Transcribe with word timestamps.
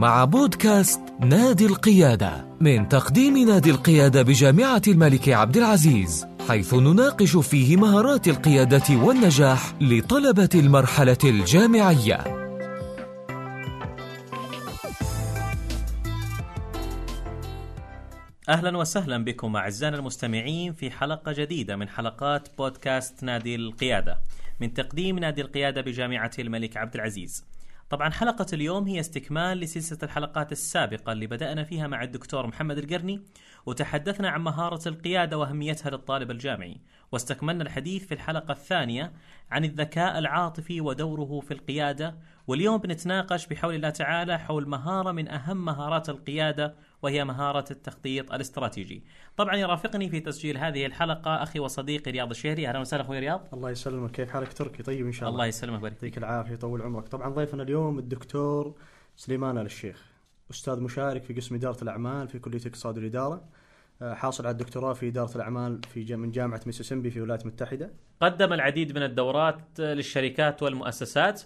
مع 0.00 0.24
بودكاست 0.24 1.00
نادي 1.20 1.66
القيادة 1.66 2.46
من 2.60 2.88
تقديم 2.88 3.38
نادي 3.38 3.70
القيادة 3.70 4.22
بجامعة 4.22 4.82
الملك 4.88 5.28
عبد 5.28 5.56
العزيز 5.56 6.26
حيث 6.48 6.74
نناقش 6.74 7.36
فيه 7.36 7.76
مهارات 7.76 8.28
القيادة 8.28 8.96
والنجاح 8.96 9.74
لطلبة 9.80 10.48
المرحلة 10.54 11.18
الجامعية. 11.24 12.14
أهلا 18.48 18.78
وسهلا 18.78 19.24
بكم 19.24 19.56
أعزائنا 19.56 19.96
المستمعين 19.96 20.72
في 20.72 20.90
حلقة 20.90 21.32
جديدة 21.32 21.76
من 21.76 21.88
حلقات 21.88 22.48
بودكاست 22.58 23.24
نادي 23.24 23.54
القيادة 23.54 24.18
من 24.60 24.74
تقديم 24.74 25.18
نادي 25.18 25.40
القيادة 25.40 25.80
بجامعة 25.80 26.32
الملك 26.38 26.76
عبد 26.76 26.94
العزيز. 26.94 27.44
طبعا 27.90 28.10
حلقة 28.10 28.46
اليوم 28.52 28.86
هي 28.88 29.00
استكمال 29.00 29.58
لسلسلة 29.58 29.98
الحلقات 30.02 30.52
السابقة 30.52 31.12
اللي 31.12 31.26
بدأنا 31.26 31.64
فيها 31.64 31.86
مع 31.86 32.02
الدكتور 32.02 32.46
محمد 32.46 32.78
القرني 32.78 33.22
وتحدثنا 33.66 34.28
عن 34.28 34.40
مهارة 34.40 34.88
القيادة 34.88 35.38
وأهميتها 35.38 35.90
للطالب 35.90 36.30
الجامعي. 36.30 36.80
واستكملنا 37.12 37.62
الحديث 37.62 38.06
في 38.06 38.14
الحلقة 38.14 38.52
الثانية 38.52 39.12
عن 39.50 39.64
الذكاء 39.64 40.18
العاطفي 40.18 40.80
ودوره 40.80 41.40
في 41.40 41.54
القيادة 41.54 42.14
واليوم 42.46 42.78
بنتناقش 42.78 43.46
بحول 43.46 43.74
الله 43.74 43.90
تعالى 43.90 44.38
حول 44.38 44.68
مهارة 44.68 45.12
من 45.12 45.28
أهم 45.28 45.64
مهارات 45.64 46.08
القيادة 46.08 46.74
وهي 47.02 47.24
مهارة 47.24 47.64
التخطيط 47.70 48.32
الاستراتيجي. 48.32 49.04
طبعا 49.36 49.56
يرافقني 49.56 50.08
في 50.08 50.20
تسجيل 50.20 50.58
هذه 50.58 50.86
الحلقة 50.86 51.42
أخي 51.42 51.60
وصديقي 51.60 52.10
رياض 52.10 52.30
الشهري. 52.30 52.68
أهلا 52.68 52.78
وسهلا 52.78 53.02
أخوي 53.02 53.18
رياض. 53.18 53.48
الله 53.52 53.70
يسلمك. 53.70 54.10
كيف 54.10 54.30
حالك 54.30 54.52
تركي؟ 54.52 54.82
طيب 54.82 55.06
إن 55.06 55.12
شاء 55.12 55.28
الله. 55.28 55.36
الله 55.36 55.46
يسلمك 55.46 55.74
ويبارك 55.74 55.92
يعطيك 55.92 56.18
العافية 56.18 56.52
يطول 56.52 56.82
عمرك. 56.82 57.08
طبعا 57.08 57.28
ضيفنا 57.28 57.62
اليوم 57.62 57.98
الدكتور 57.98 58.74
سليمان 59.16 59.58
آل 59.58 59.66
الشيخ 59.66 60.10
أستاذ 60.50 60.80
مشارك 60.80 61.22
في 61.22 61.34
قسم 61.34 61.54
إدارة 61.54 61.82
الأعمال 61.82 62.28
في 62.28 62.38
كلية 62.38 62.58
الاقتصاد 62.58 62.98
والإدارة 62.98 63.44
آه، 64.02 64.14
حاصل 64.14 64.46
على 64.46 64.52
الدكتوراه 64.52 64.92
في 64.92 65.08
إدارة 65.08 65.36
الأعمال 65.36 65.80
في 65.94 66.16
من 66.16 66.30
جامعة 66.30 66.60
ميسيسيمبي 66.66 67.10
في 67.10 67.16
الولايات 67.16 67.42
المتحده 67.42 67.90
قدم 68.20 68.52
العديد 68.52 68.96
من 68.96 69.02
الدورات 69.02 69.80
للشركات 69.80 70.62
والمؤسسات. 70.62 71.42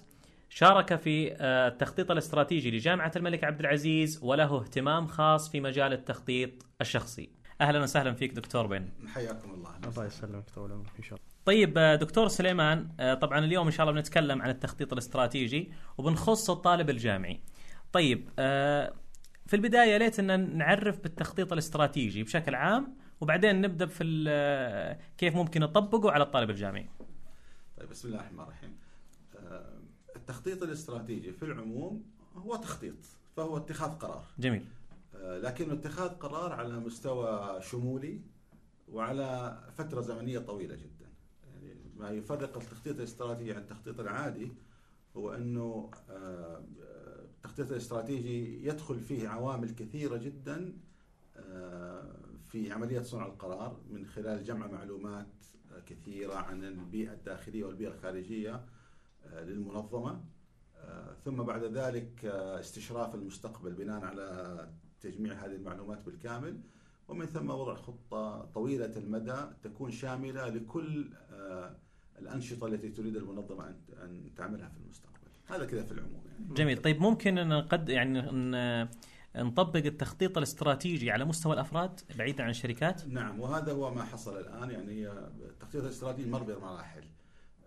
شارك 0.57 0.97
في 0.97 1.33
آه، 1.33 1.69
التخطيط 1.69 2.11
الاستراتيجي 2.11 2.71
لجامعة 2.71 3.13
الملك 3.17 3.45
عبد 3.45 3.61
العزيز 3.61 4.19
وله 4.23 4.61
اهتمام 4.61 5.07
خاص 5.07 5.51
في 5.51 5.61
مجال 5.61 5.93
التخطيط 5.93 6.51
الشخصي. 6.81 7.31
أهلا 7.61 7.83
وسهلا 7.83 8.13
فيك 8.13 8.33
دكتور 8.33 8.67
بن. 8.67 8.89
حياكم 9.15 9.51
الله. 9.51 9.77
الله 9.85 10.07
يسلمك 10.07 10.49
يطول 10.49 10.73
عمرك 10.73 10.93
إن 10.99 11.03
شاء 11.03 11.19
الله. 11.19 11.29
طيب 11.45 11.79
آه، 11.79 11.95
دكتور 11.95 12.29
سليمان 12.29 12.89
آه، 13.01 13.15
طبعا 13.15 13.39
اليوم 13.39 13.67
إن 13.67 13.73
شاء 13.73 13.87
الله 13.87 14.01
بنتكلم 14.01 14.43
عن 14.43 14.51
التخطيط 14.51 14.93
الاستراتيجي 14.93 15.73
وبنخص 15.99 16.51
الطالب 16.51 16.91
الجامعي. 16.91 17.41
طيب 17.93 18.29
في 19.47 19.55
البداية 19.55 19.97
ليت 19.97 20.19
أن 20.19 20.57
نعرف 20.57 21.01
بالتخطيط 21.01 21.53
الاستراتيجي 21.53 22.23
بشكل 22.23 22.55
عام 22.55 22.97
وبعدين 23.21 23.61
نبدأ 23.61 23.87
في 23.87 24.05
ال- 24.05 24.99
كيف 25.19 25.35
ممكن 25.37 25.61
نطبقه 25.61 26.11
على 26.11 26.23
الطالب 26.25 26.51
الجامعي. 26.51 26.89
طيب 27.79 27.89
بسم 27.89 28.09
الله 28.09 28.21
الرحمن 28.21 28.41
الرحيم. 28.41 28.84
التخطيط 30.25 30.63
الاستراتيجي 30.63 31.33
في 31.33 31.43
العموم 31.45 32.03
هو 32.37 32.57
تخطيط 32.57 32.95
فهو 33.37 33.57
اتخاذ 33.57 33.91
قرار. 33.91 34.25
جميل. 34.39 34.65
آه، 35.15 35.39
لكن 35.39 35.71
اتخاذ 35.71 36.09
قرار 36.09 36.53
على 36.53 36.81
مستوى 36.81 37.61
شمولي 37.63 38.21
وعلى 38.93 39.59
فترة 39.79 40.01
زمنية 40.01 40.39
طويلة 40.39 40.75
جدا. 40.75 41.09
يعني 41.53 41.75
ما 41.97 42.11
يفرق 42.11 42.57
التخطيط 42.57 42.97
الاستراتيجي 42.97 43.53
عن 43.53 43.63
التخطيط 43.63 44.01
العادي 44.01 44.53
هو 45.17 45.35
أنه 45.35 45.91
آه، 46.11 46.65
التخطيط 47.37 47.71
الاستراتيجي 47.71 48.67
يدخل 48.67 49.01
فيه 49.01 49.29
عوامل 49.29 49.71
كثيرة 49.71 50.17
جدا 50.17 50.73
آه، 51.37 52.17
في 52.53 52.73
عملية 52.73 53.01
صنع 53.01 53.27
القرار 53.27 53.81
من 53.91 54.07
خلال 54.07 54.45
جمع 54.45 54.67
معلومات 54.67 55.27
كثيرة 55.87 56.35
عن 56.35 56.65
البيئة 56.65 57.13
الداخلية 57.13 57.65
والبيئة 57.65 57.89
الخارجية 57.89 58.65
آه، 59.33 59.45
للمنظمة. 59.45 60.21
آه، 60.77 61.15
ثم 61.25 61.37
بعد 61.43 61.63
ذلك 61.65 62.25
آه، 62.25 62.61
استشراف 62.61 63.15
المستقبل 63.15 63.73
بناء 63.73 64.05
على 64.05 64.69
تجميع 65.01 65.33
هذه 65.33 65.53
المعلومات 65.55 66.05
بالكامل. 66.07 66.61
ومن 67.09 67.27
ثم 67.27 67.51
وضع 67.51 67.75
خطة 67.75 68.45
طويلة 68.55 68.97
المدى 68.97 69.37
تكون 69.63 69.91
شاملة 69.91 70.49
لكل 70.49 71.07
الأنشطة 72.19 72.67
التي 72.67 72.89
تريد 72.89 73.17
المنظمة 73.17 73.65
أن- 73.65 73.99
أن 74.03 74.31
تعملها 74.37 74.69
في 74.69 74.77
المستقبل. 74.85 75.15
هذا 75.47 75.65
كذا 75.67 75.83
في 75.83 75.93
العموم 75.93 76.23
يعني. 76.27 76.55
جميل. 76.55 76.83
طيب 76.83 77.01
ممكن 77.01 77.39
أن 77.39 77.49
نقد 77.49 77.89
يعني 77.89 78.21
ن- 78.21 78.89
نطبق 79.37 79.77
التخطيط 79.87 80.37
الاستراتيجي 80.39 81.11
على 81.11 81.25
مستوى 81.25 81.55
الأفراد 81.55 82.01
بعيدا 82.19 82.45
عن 82.45 82.51
الشركات؟ 82.51 83.07
نعم 83.07 83.41
وهذا 83.41 83.73
هو 83.73 83.95
ما 83.95 84.05
حصل 84.05 84.39
الآن. 84.41 84.71
يعني 84.71 85.09
التخطيط 85.11 85.83
الاستراتيجي 85.83 86.31
مر 86.31 86.43
بمراحل 86.43 87.05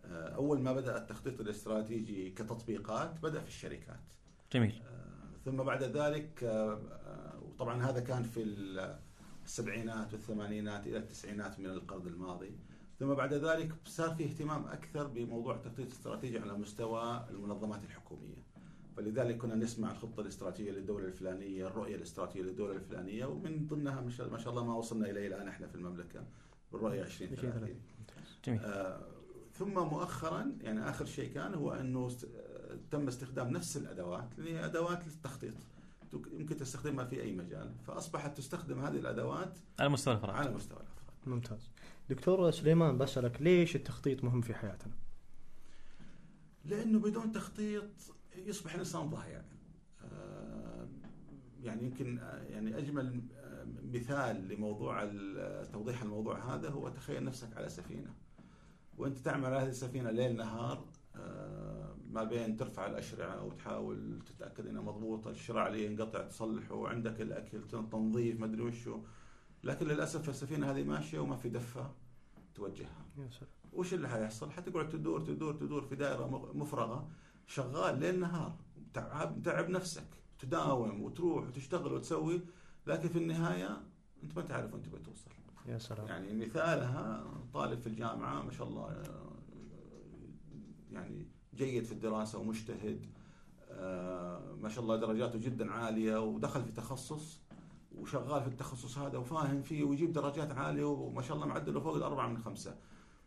آه، 0.07 0.35
أول 0.35 0.59
ما 0.61 0.73
بدأ 0.73 0.97
التخطيط 0.97 1.41
الاستراتيجي 1.41 2.29
كتطبيقات 2.29 3.19
بدأ 3.19 3.41
في 3.41 3.47
الشركات. 3.47 3.99
جميل. 4.53 4.81
آه، 4.85 5.37
ثم 5.45 5.57
بعد 5.57 5.83
ذلك 5.83 6.43
آه، 6.43 6.79
وطبعا 7.41 7.83
هذا 7.83 7.99
كان 7.99 8.23
في 8.23 8.43
السبعينات 9.45 10.13
والثمانينات 10.13 10.87
إلى 10.87 10.97
التسعينات 10.97 11.59
من 11.59 11.65
القرن 11.65 12.07
الماضي. 12.07 12.51
ثم 12.99 13.13
بعد 13.13 13.33
ذلك 13.33 13.71
صار 13.85 14.15
في 14.15 14.23
اهتمام 14.25 14.65
أكثر 14.65 15.07
بموضوع 15.07 15.55
التخطيط 15.55 15.85
الاستراتيجي 15.85 16.39
على 16.39 16.53
مستوى 16.53 17.27
المنظمات 17.29 17.83
الحكومية. 17.83 18.47
فلذلك 18.97 19.37
كنا 19.37 19.55
نسمع 19.55 19.91
الخطة 19.91 20.21
الاستراتيجية 20.21 20.71
للدولة 20.71 21.05
الفلانية، 21.05 21.67
الرؤية 21.67 21.95
الاستراتيجية 21.95 22.41
للدولة 22.41 22.75
الفلانية 22.75 23.25
ومن 23.25 23.67
ضمنها 23.67 24.01
ما 24.01 24.09
شاء 24.09 24.29
ما 24.29 24.37
شاء 24.37 24.49
الله 24.49 24.65
ما 24.65 24.75
وصلنا 24.75 25.09
إليه 25.09 25.27
الآن 25.27 25.47
إحنا 25.47 25.67
في 25.67 25.75
المملكة 25.75 26.25
بالرؤية 26.71 27.01
2030 27.01 27.81
جميل. 28.45 28.59
آه، 28.59 29.16
ثم 29.59 29.73
مؤخرا 29.73 30.51
يعني 30.61 30.89
آخر 30.89 31.05
شيء 31.05 31.33
كان 31.33 31.53
هو 31.53 31.73
أنه 31.73 32.09
تم 32.91 33.07
استخدام 33.07 33.49
نفس 33.49 33.77
الأدوات 33.77 34.29
اللي 34.37 34.53
هي 34.53 34.65
ادوات 34.65 35.07
للتخطيط 35.07 35.53
يمكن 36.13 36.57
تستخدمها 36.57 37.05
في 37.05 37.21
أي 37.21 37.31
مجال. 37.31 37.73
فأصبحت 37.87 38.37
تستخدم 38.37 38.79
هذه 38.79 38.95
الأدوات 38.95 39.57
على 39.79 39.89
مستوى 39.89 40.13
الأفراد. 40.13 40.35
على 40.35 40.51
مستوى 40.51 40.77
الأفراد. 40.77 41.07
ممتاز. 41.27 41.71
دكتور 42.09 42.51
سليمان 42.51 42.97
بسألك 42.97 43.41
ليش 43.41 43.75
التخطيط 43.75 44.23
مهم 44.23 44.41
في 44.41 44.53
حياتنا؟ 44.53 44.93
لأنه 46.65 46.99
بدون 46.99 47.31
تخطيط 47.31 47.89
يصبح 48.35 48.73
الإنسان 48.73 49.09
ضايع. 49.09 49.41
آه، 50.03 50.87
يعني 51.63 51.83
يمكن 51.83 52.19
آه، 52.19 52.43
يعني 52.43 52.77
أجمل 52.77 53.21
آه، 53.37 53.65
مثال 53.93 54.47
لموضوع 54.47 55.05
توضيح 55.63 56.01
الموضوع 56.01 56.55
هذا 56.55 56.69
هو 56.69 56.89
تخيل 56.89 57.23
نفسك 57.23 57.57
على 57.57 57.69
سفينة. 57.69 58.13
وأنت 58.97 59.17
تعمل 59.17 59.45
على 59.45 59.55
هذه 59.55 59.69
السفينة 59.69 60.11
ليل 60.11 60.35
نهار 60.35 60.85
آه، 61.15 61.95
ما 62.11 62.23
بين 62.23 62.57
ترفع 62.57 62.85
الأشرعة 62.85 63.43
وتحاول 63.43 64.19
تتأكد 64.25 64.67
إنها 64.67 64.81
مضبوطة 64.81 65.31
الشراع 65.31 65.67
اللي 65.67 65.85
ينقطع 65.85 66.21
تصلحه 66.21 66.75
وعندك 66.75 67.21
الأكل 67.21 67.67
تنظيف 67.67 68.39
ما 68.39 68.45
أدري 68.45 68.61
وشو. 68.61 68.99
لكن 69.63 69.87
للأسف 69.87 70.29
السفينة 70.29 70.71
هذه 70.71 70.83
ماشية 70.83 71.19
وما 71.19 71.35
في 71.35 71.49
دفة 71.49 71.91
توجهها. 72.55 73.05
يا 73.17 73.29
سلام. 73.29 73.51
وش 73.73 73.93
اللي 73.93 74.09
حيحصل؟ 74.09 74.51
حتقعد 74.51 74.89
تدور 74.89 75.21
تدور 75.21 75.53
تدور 75.53 75.81
في 75.81 75.95
دائرة 75.95 76.51
مفرغة 76.53 77.07
شغال 77.47 77.99
ليل 77.99 78.19
نهار. 78.19 78.55
تعب 78.93 79.41
تعب 79.43 79.69
نفسك. 79.69 80.07
تداوم 80.39 81.01
وتروح 81.01 81.47
وتشتغل 81.47 81.93
وتسوي 81.93 82.41
لكن 82.87 83.09
في 83.09 83.17
النهاية 83.17 83.81
أنت 84.23 84.35
ما 84.35 84.41
تعرف 84.41 84.75
انت 84.75 84.87
بتوصل 84.87 85.31
يا 85.67 85.77
سلام 85.77 86.07
يعني 86.07 86.33
مثالها 86.33 87.23
طالب 87.53 87.79
في 87.79 87.87
الجامعة 87.87 88.41
ما 88.41 88.51
شاء 88.51 88.67
الله 88.67 89.03
يعني 90.91 91.27
جيد 91.55 91.83
في 91.83 91.91
الدراسة 91.91 92.39
ومجتهد 92.39 93.05
آه، 93.69 94.55
ما 94.61 94.69
شاء 94.69 94.83
الله 94.83 94.95
درجاته 94.95 95.39
جدا 95.39 95.71
عالية 95.71 96.17
ودخل 96.23 96.63
في 96.63 96.71
تخصص 96.71 97.41
وشغال 97.95 98.41
في 98.41 98.47
التخصص 98.47 98.97
هذا 98.97 99.17
وفاهم 99.17 99.61
فيه 99.61 99.83
ويجيب 99.83 100.11
درجات 100.13 100.51
عالية 100.51 100.85
وما 100.85 101.21
شاء 101.21 101.35
الله 101.37 101.47
معدله 101.47 101.79
فوق 101.79 101.95
الأربعة 101.95 102.27
من 102.27 102.37
خمسة 102.37 102.77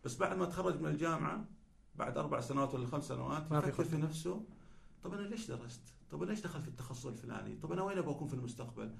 بس 0.05 0.17
بعد 0.17 0.37
ما 0.37 0.45
تخرج 0.45 0.81
من 0.81 0.87
الجامعة 0.87 1.45
بعد 1.95 2.17
أربع 2.17 2.41
سنوات 2.41 2.73
ولا 2.73 2.85
خمس 2.87 3.07
سنوات 3.07 3.51
ما 3.51 3.61
في 3.61 3.69
يفكر. 3.69 3.83
في 3.83 3.97
نفسه 3.97 4.43
طب 5.03 5.13
أنا 5.13 5.27
ليش 5.27 5.47
درست؟ 5.47 5.81
طب 6.11 6.23
أنا 6.23 6.29
ليش 6.31 6.41
دخلت 6.41 6.63
في 6.63 6.69
التخصص 6.69 7.05
الفلاني؟ 7.05 7.55
طب 7.55 7.71
أنا 7.71 7.83
وين 7.83 7.97
أبغى 7.97 8.11
أكون 8.11 8.27
في 8.27 8.33
المستقبل؟ 8.33 8.95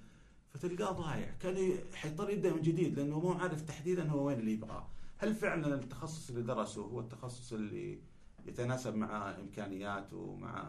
فتلقاه 0.54 0.92
ضايع. 0.92 1.32
كان 1.40 1.78
حيضطر 1.94 2.30
يبدا 2.30 2.54
من 2.54 2.62
جديد 2.62 3.00
لأنه 3.00 3.20
مو 3.20 3.32
عارف 3.32 3.62
تحديدا 3.62 4.10
هو 4.10 4.28
وين 4.28 4.40
اللي 4.40 4.54
يبغاه. 4.54 4.88
هل 5.18 5.36
فعلا 5.36 5.76
التخصص 5.76 6.30
اللي 6.30 6.42
درسه 6.42 6.82
هو 6.82 7.00
التخصص 7.00 7.54
اللي 7.54 8.00
يتناسب 8.46 8.96
مع 8.96 9.36
امكانياته 9.40 10.18
ومع 10.18 10.62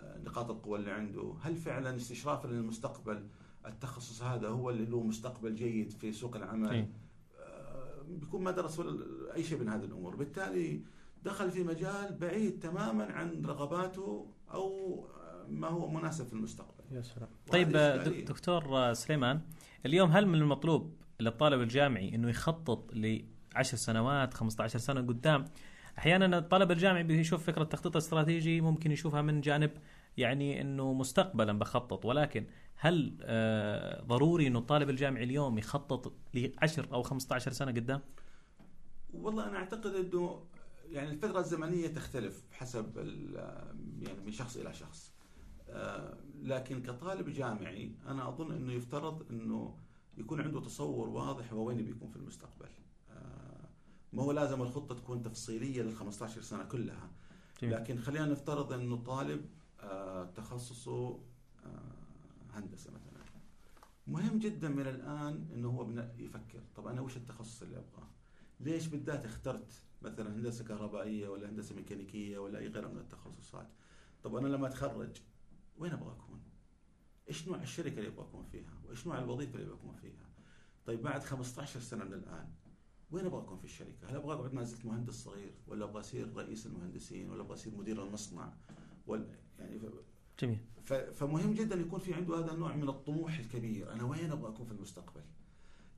آه، 0.00 0.18
نقاط 0.18 0.50
القوة 0.50 0.78
اللي 0.78 0.90
عنده؟ 0.90 1.34
هل 1.42 1.56
فعلا 1.56 1.96
استشرافا 1.96 2.48
للمستقبل 2.48 3.26
التخصص 3.66 4.22
هذا 4.22 4.48
هو 4.48 4.70
اللي 4.70 4.84
له 4.84 5.02
مستقبل 5.02 5.54
جيد 5.54 5.90
في 5.90 6.12
سوق 6.12 6.36
العمل؟ 6.36 6.70
إيه. 6.70 6.90
آه، 7.38 8.02
بيكون 8.08 8.42
ما 8.42 8.50
درس 8.50 8.78
ولا 8.78 9.34
أي 9.34 9.44
شيء 9.44 9.58
من 9.58 9.68
هذه 9.68 9.84
الأمور. 9.84 10.16
بالتالي 10.16 10.82
دخل 11.24 11.50
في 11.50 11.62
مجال 11.62 12.16
بعيد 12.20 12.58
تماما 12.58 13.04
عن 13.04 13.44
رغباته 13.46 14.26
أو 14.52 14.98
آه، 15.04 15.46
ما 15.48 15.68
هو 15.68 15.90
مناسب 15.90 16.26
في 16.26 16.32
المستقبل. 16.32 16.79
يا 16.90 17.02
سلام. 17.02 17.28
طيب 17.52 17.76
دكتور 18.24 18.92
سليمان 18.92 19.40
اليوم 19.86 20.10
هل 20.10 20.26
من 20.26 20.34
المطلوب 20.34 20.94
للطالب 21.20 21.60
الجامعي 21.60 22.14
إنه 22.14 22.28
يخطط 22.28 22.90
لعشر 22.94 23.76
سنوات 23.76 24.34
15 24.34 24.78
سنة 24.78 25.00
قدام؟ 25.00 25.44
أحيانا 25.98 26.38
الطالب 26.38 26.70
الجامعي 26.70 27.02
بيشوف 27.02 27.44
فكرة 27.46 27.62
التخطيط 27.62 27.96
الاستراتيجي 27.96 28.60
ممكن 28.60 28.92
يشوفها 28.92 29.22
من 29.22 29.40
جانب 29.40 29.70
يعني 30.16 30.60
إنه 30.60 30.92
مستقبلا 30.92 31.58
بخطط 31.58 32.04
ولكن 32.04 32.46
هل 32.76 33.16
آه 33.22 34.02
ضروري 34.02 34.46
إنه 34.46 34.58
الطالب 34.58 34.90
الجامعي 34.90 35.24
اليوم 35.24 35.58
يخطط 35.58 36.12
ل 36.34 36.48
10 36.58 36.94
أو 36.94 37.02
15 37.02 37.52
سنة 37.52 37.72
قدام؟ 37.72 38.00
والله 39.14 39.48
أنا 39.48 39.56
أعتقد 39.56 39.86
إنه 39.94 40.44
يعني 40.90 41.10
الفترة 41.10 41.38
الزمنية 41.40 41.88
تختلف 41.88 42.42
حسب 42.52 42.98
ال- 42.98 43.34
يعني 44.02 44.20
من 44.24 44.30
شخص 44.32 44.56
إلى 44.56 44.74
شخص. 44.74 45.12
لكن 46.42 46.82
كطالب 46.82 47.28
جامعي 47.28 47.92
أنا 48.06 48.28
أظن 48.28 48.52
إنه 48.52 48.72
يفترض 48.72 49.26
إنه 49.30 49.76
يكون 50.18 50.40
عنده 50.40 50.60
تصور 50.60 51.08
واضح 51.08 51.52
هو 51.52 51.64
وين 51.64 51.84
بيكون 51.84 52.08
في 52.08 52.16
المستقبل 52.16 52.68
آه، 53.10 53.68
ما 54.12 54.22
هو 54.22 54.32
لازم 54.32 54.62
الخطة 54.62 54.94
تكون 54.94 55.22
تفصيلية 55.22 55.82
لل 55.82 55.96
15 55.96 56.40
سنة 56.42 56.64
كلها. 56.64 57.10
لكن 57.62 57.98
خلينا 57.98 58.26
نفترض 58.26 58.72
إنه 58.72 58.96
طالب 58.96 59.46
آه، 59.80 60.24
تخصصه 60.24 61.18
آه، 61.64 62.50
هندسة 62.52 62.90
مثلا 62.90 63.20
مهم 64.06 64.38
جدا 64.38 64.68
من 64.68 64.86
الآن 64.86 65.48
إنه 65.54 65.68
هو 65.68 66.04
يفكر 66.18 66.60
طب 66.76 66.86
أنا 66.86 67.00
وش 67.00 67.16
التخصص 67.16 67.62
اللي 67.62 67.76
أبغاه؟ 67.76 68.08
ليش 68.60 68.86
بالذات 68.86 69.24
اخترت 69.24 69.72
مثلا 70.02 70.34
هندسة 70.36 70.64
كهربائية 70.64 71.28
ولا 71.28 71.48
هندسة 71.48 71.74
ميكانيكية 71.74 72.38
ولا 72.38 72.58
أي 72.58 72.68
غيرها 72.68 72.88
من 72.88 72.98
التخصصات؟ 72.98 73.68
طب 74.22 74.36
أنا 74.36 74.48
لما 74.48 74.66
أتخرج 74.66 75.20
وين 75.80 75.92
أبغى 75.92 76.12
أكون؟ 76.12 76.40
إيش 77.28 77.48
نوع 77.48 77.62
الشركة 77.62 77.98
اللي 77.98 78.08
أبغى 78.08 78.24
أكون 78.24 78.44
فيها؟ 78.44 78.80
وإيش 78.84 79.06
نوع 79.06 79.18
الوظيفة 79.18 79.54
اللي 79.54 79.66
أبغى 79.66 79.76
أكون 79.78 79.94
فيها؟ 79.94 80.30
طيب 80.86 81.02
بعد 81.02 81.22
15 81.22 81.80
سنة 81.80 82.04
من 82.04 82.12
الآن 82.12 82.48
وين 83.10 83.26
أبغى 83.26 83.40
أكون 83.42 83.58
في 83.58 83.64
الشركة؟ 83.64 84.10
هل 84.10 84.16
أبغى 84.16 84.34
أقعد 84.34 84.54
ما 84.54 84.62
زلت 84.64 84.84
مهندس 84.86 85.14
صغير 85.14 85.54
ولا 85.66 85.84
أبغى 85.84 86.00
أصير 86.00 86.36
رئيس 86.36 86.66
المهندسين 86.66 87.30
ولا 87.30 87.40
أبغى 87.42 87.54
أصير 87.54 87.74
مدير 87.74 88.02
المصنع؟ 88.06 88.52
ولا 89.06 89.26
يعني 89.58 89.78
ف- 89.78 89.84
جميل 90.40 90.58
ف- 90.84 90.92
فمهم 90.94 91.54
جدا 91.54 91.76
يكون 91.76 92.00
في 92.00 92.14
عنده 92.14 92.38
هذا 92.38 92.52
النوع 92.52 92.76
من 92.76 92.88
الطموح 92.88 93.38
الكبير 93.38 93.92
أنا 93.92 94.04
وين 94.04 94.30
أبغى 94.30 94.50
أكون 94.54 94.66
في 94.66 94.72
المستقبل 94.72 95.22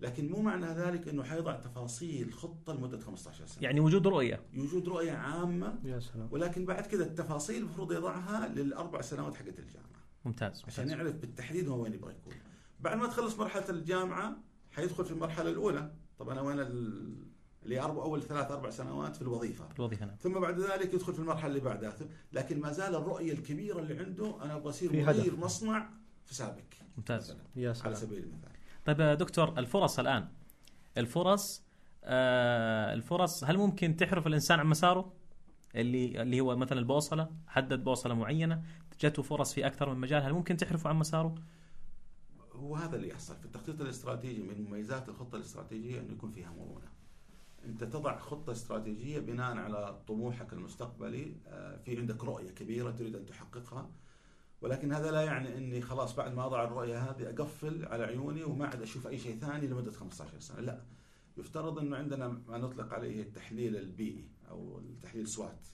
لكن 0.03 0.31
مو 0.31 0.43
معنى 0.43 0.67
ذلك 0.67 1.09
إنه 1.09 1.23
حيضع 1.23 1.57
تفاصيل 1.57 2.33
خطة 2.35 2.73
لمدة 2.75 2.99
15 2.99 3.47
سنة. 3.47 3.63
يعني 3.65 3.81
وجود 3.81 4.07
رؤية. 4.07 4.41
يوجد 4.53 4.89
رؤية 4.89 5.13
عامة. 5.13 5.79
يا 5.85 6.01
سلام. 6.01 6.29
ولكن 6.31 6.65
بعد 6.67 6.87
كذا 6.87 7.05
التفاصيل 7.05 7.57
المفروض 7.63 7.93
يضعها 7.93 8.49
للأربع 8.49 9.01
سنوات 9.01 9.35
حقت 9.35 9.59
الجامعة. 9.59 9.89
ممتاز, 10.25 10.63
عشان 10.67 10.85
ممتاز. 10.85 10.99
يعرف 11.01 11.15
بالتحديد 11.17 11.69
هو 11.69 11.83
وين 11.83 11.95
يبغى 11.95 12.13
يكون. 12.13 12.33
بعد 12.81 12.97
ما 12.99 13.07
تخلص 13.07 13.39
مرحلة 13.39 13.71
الجامعة 13.71 14.37
حيدخل 14.71 15.05
في 15.05 15.11
المرحلة 15.11 15.51
الأولى. 15.51 15.93
طب 16.19 16.29
أنا 16.29 16.41
وين 16.41 16.61
ال- 16.61 17.27
اللي 17.65 17.81
أربع 17.81 18.03
أول 18.03 18.23
ثلاث 18.23 18.51
أربع 18.51 18.71
سنوات 18.71 19.17
في 19.17 19.23
الوظيفة. 19.23 19.69
الوظيفة 19.79 20.07
نعم. 20.07 20.17
ثم 20.17 20.33
بعد 20.41 20.61
ذلك 20.61 20.95
يدخل 20.95 21.13
في 21.13 21.19
المرحلة 21.19 21.51
اللي 21.51 21.61
بعدها. 21.61 21.97
لكن 22.33 22.61
ما 22.61 22.73
زال 22.73 22.95
الرؤية 22.95 23.33
الكبيرة 23.33 23.79
اللي 23.79 23.99
عنده 23.99 24.43
أنا 24.45 24.57
أبغى 24.57 24.69
أصير 24.71 24.91
في 24.91 25.05
مدير. 25.05 25.37
مصنع 25.37 25.91
في 26.25 26.35
سابك 26.35 26.77
ممتاز. 26.97 27.25
مثلا 27.31 27.41
يا 27.57 27.69
على 27.69 27.75
سلام. 27.75 27.95
سبيل 27.95 28.19
المثال. 28.25 28.52
طيب 28.85 29.03
دكتور 29.03 29.59
الفرص 29.59 29.99
الآن 29.99 30.29
الفرص 30.99 31.63
آه 32.05 32.95
الفرص 32.95 33.45
هل 33.45 33.59
ممكن 33.59 33.97
تحرف 33.97 34.27
الإنسان 34.27 34.61
عن 34.61 34.67
مساره؟ 34.67 35.13
اللي 35.75 36.23
اللي 36.23 36.41
هو 36.41 36.57
مثلا 36.57 36.79
البوصلة 36.79 37.29
حدد 37.47 37.85
بوصلة 37.85 38.15
معينة 38.15 38.63
جاته 39.01 39.23
فرص 39.23 39.55
في 39.55 39.67
أكثر 39.67 39.95
من 39.95 40.01
مجال 40.01 40.23
هل 40.23 40.33
ممكن 40.33 40.57
تحرفه 40.57 40.91
عن 40.91 40.97
مساره؟ 40.97 41.35
هو 42.53 42.77
هذا 42.77 42.97
اللي 42.97 43.09
يحصل 43.09 43.37
في 43.37 43.45
التخطيط 43.45 43.81
الاستراتيجي 43.81 44.43
من 44.43 44.65
مميزات 44.65 45.09
الخطة 45.09 45.37
الاستراتيجية 45.37 46.01
إنه 46.01 46.13
يكون 46.13 46.31
فيها 46.31 46.51
مرونة. 46.51 46.87
أنت 47.65 47.85
تضع 47.85 48.19
خطة 48.19 48.53
استراتيجية 48.53 49.19
بناء 49.19 49.57
على 49.57 50.01
طموحك 50.09 50.53
المستقبلي، 50.53 51.37
آه، 51.47 51.77
في 51.77 51.99
عندك 51.99 52.25
رؤية 52.25 52.51
كبيرة 52.51 52.91
تريد 52.91 53.17
أن 53.17 53.27
تحققها 53.27 53.91
ولكن 54.63 54.93
هذا 54.93 55.11
لا 55.11 55.21
يعني 55.23 55.59
إني 55.59 55.81
خلاص 55.81 56.17
بعد 56.17 56.35
ما 56.35 56.47
أضع 56.47 56.65
الرؤية 56.65 56.99
هذه 57.11 57.31
أقفل 57.31 57.85
على 57.85 58.05
عيوني 58.05 58.45
وما 58.45 58.67
عاد 58.67 58.83
أشوف 58.83 59.07
أي 59.07 59.19
شيء 59.19 59.37
ثاني 59.39 59.67
لمدة 59.67 59.91
15 59.93 60.39
سنة، 60.41 60.61
لا. 60.61 60.83
يفترض 61.37 61.79
إنه 61.79 61.97
عندنا 61.97 62.29
ما 62.29 62.59
نطلق 62.59 62.95
عليه 62.95 63.23
التحليل 63.23 63.77
البيئي 63.77 64.29
أو 64.51 64.79
التحليل 64.79 65.29
سوات 65.29 65.67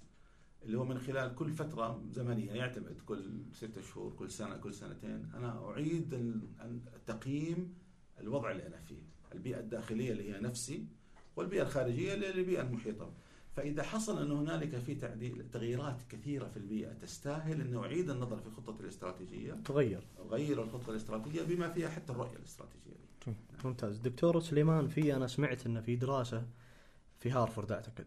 اللي 0.62 0.78
هو 0.78 0.84
من 0.84 0.98
خلال 0.98 1.34
كل 1.34 1.50
فترة 1.52 2.02
زمنية 2.10 2.52
يعتمد 2.52 3.00
كل 3.06 3.42
ستة 3.52 3.80
شهور 3.82 4.12
كل 4.12 4.30
سنة 4.30 4.56
كل 4.56 4.74
سنتين 4.74 5.30
ال- 6.14 6.48
ال- 6.60 7.04
تقييم 7.06 7.74
الوضع 8.20 8.50
اللي 8.50 8.66
أنا 8.66 8.80
فيه 8.80 9.02
البيئة 9.34 9.60
الداخلية 9.60 10.12
اللي 10.12 10.32
هي 10.34 10.40
نفسي 10.40 10.86
والبيئة 11.36 11.62
الخارجية 11.62 12.14
اللي 12.14 12.26
هي 12.26 12.30
البيئة 12.30 12.60
المحيطة 12.60 13.12
فإذا 13.56 13.82
حصل 13.82 14.22
أن 14.22 14.32
هنالك 14.32 14.78
في 14.78 14.94
تعديل 14.94 15.44
تغييرات 15.52 16.02
كثيرة 16.10 16.48
في 16.48 16.56
البيئة 16.56 16.92
تستاهل 16.92 17.60
أن 17.60 17.76
أعيد 17.76 18.10
النظر 18.10 18.36
في 18.36 18.46
الخطة 18.46 18.80
الاستراتيجية 18.80 19.52
تغير 19.64 20.06
أغير 20.18 20.62
الخطة 20.62 20.90
الاستراتيجية 20.90 21.42
بما 21.42 21.68
فيها 21.68 21.88
حتى 21.88 22.12
الرؤية 22.12 22.36
الاستراتيجية 22.36 22.96
دي. 23.26 23.32
ممتاز 23.64 23.98
دكتور 23.98 24.40
سليمان 24.40 24.88
في 24.88 25.16
أنا 25.16 25.26
سمعت 25.26 25.66
انه 25.66 25.80
في 25.80 25.96
دراسة 25.96 26.46
في 27.18 27.30
هارفرد 27.30 27.72
أعتقد 27.72 28.06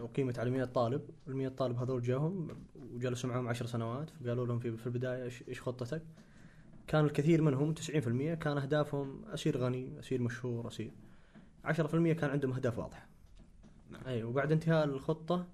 وقيمت 0.00 0.38
على 0.38 0.50
100 0.50 0.64
طالب 0.64 1.02
ال 1.28 1.36
100 1.36 1.48
طالب 1.48 1.76
هذول 1.78 2.02
جاهم 2.02 2.48
وجلسوا 2.92 3.30
معهم 3.30 3.48
10 3.48 3.66
سنوات 3.66 4.10
فقالوا 4.10 4.46
لهم 4.46 4.58
في 4.58 4.76
في 4.76 4.86
البداية 4.86 5.30
إيش 5.48 5.60
خطتك؟ 5.60 6.02
كان 6.86 7.04
الكثير 7.04 7.42
منهم 7.42 7.74
90% 7.74 8.34
كان 8.34 8.58
أهدافهم 8.58 9.24
اصير 9.24 9.58
غني، 9.58 9.98
اصير 9.98 10.22
مشهور، 10.22 10.66
اصير 10.66 10.90
10% 11.64 12.12
كان 12.12 12.30
عندهم 12.30 12.52
أهداف 12.52 12.78
واضحة. 12.78 13.09
نعم. 13.90 14.02
أي 14.06 14.22
وبعد 14.22 14.52
انتهاء 14.52 14.84
الخطة 14.84 15.46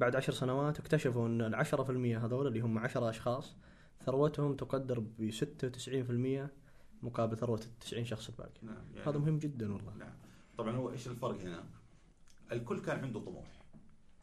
بعد 0.00 0.16
10 0.16 0.34
سنوات 0.34 0.78
اكتشفوا 0.78 1.26
أن 1.26 1.40
ال 1.40 1.66
10% 1.66 1.70
هذول 2.24 2.46
اللي 2.46 2.60
هم 2.60 2.78
10 2.78 3.10
أشخاص 3.10 3.56
ثروتهم 4.04 4.56
تقدر 4.56 5.00
ب 5.00 5.30
96% 5.30 6.50
مقابل 7.02 7.36
ثروة 7.36 7.60
ال 7.60 7.78
90 7.78 8.04
شخص 8.04 8.28
الباقي. 8.28 8.60
نعم 8.62 8.84
يعني 8.94 9.10
هذا 9.10 9.18
مهم 9.18 9.38
جدا 9.38 9.72
والله. 9.72 9.94
نعم 9.94 10.14
طبعا 10.58 10.76
هو 10.76 10.90
إيش 10.90 11.08
الفرق 11.08 11.40
هنا؟ 11.40 11.64
الكل 12.52 12.80
كان 12.80 12.98
عنده 12.98 13.20
طموح 13.20 13.64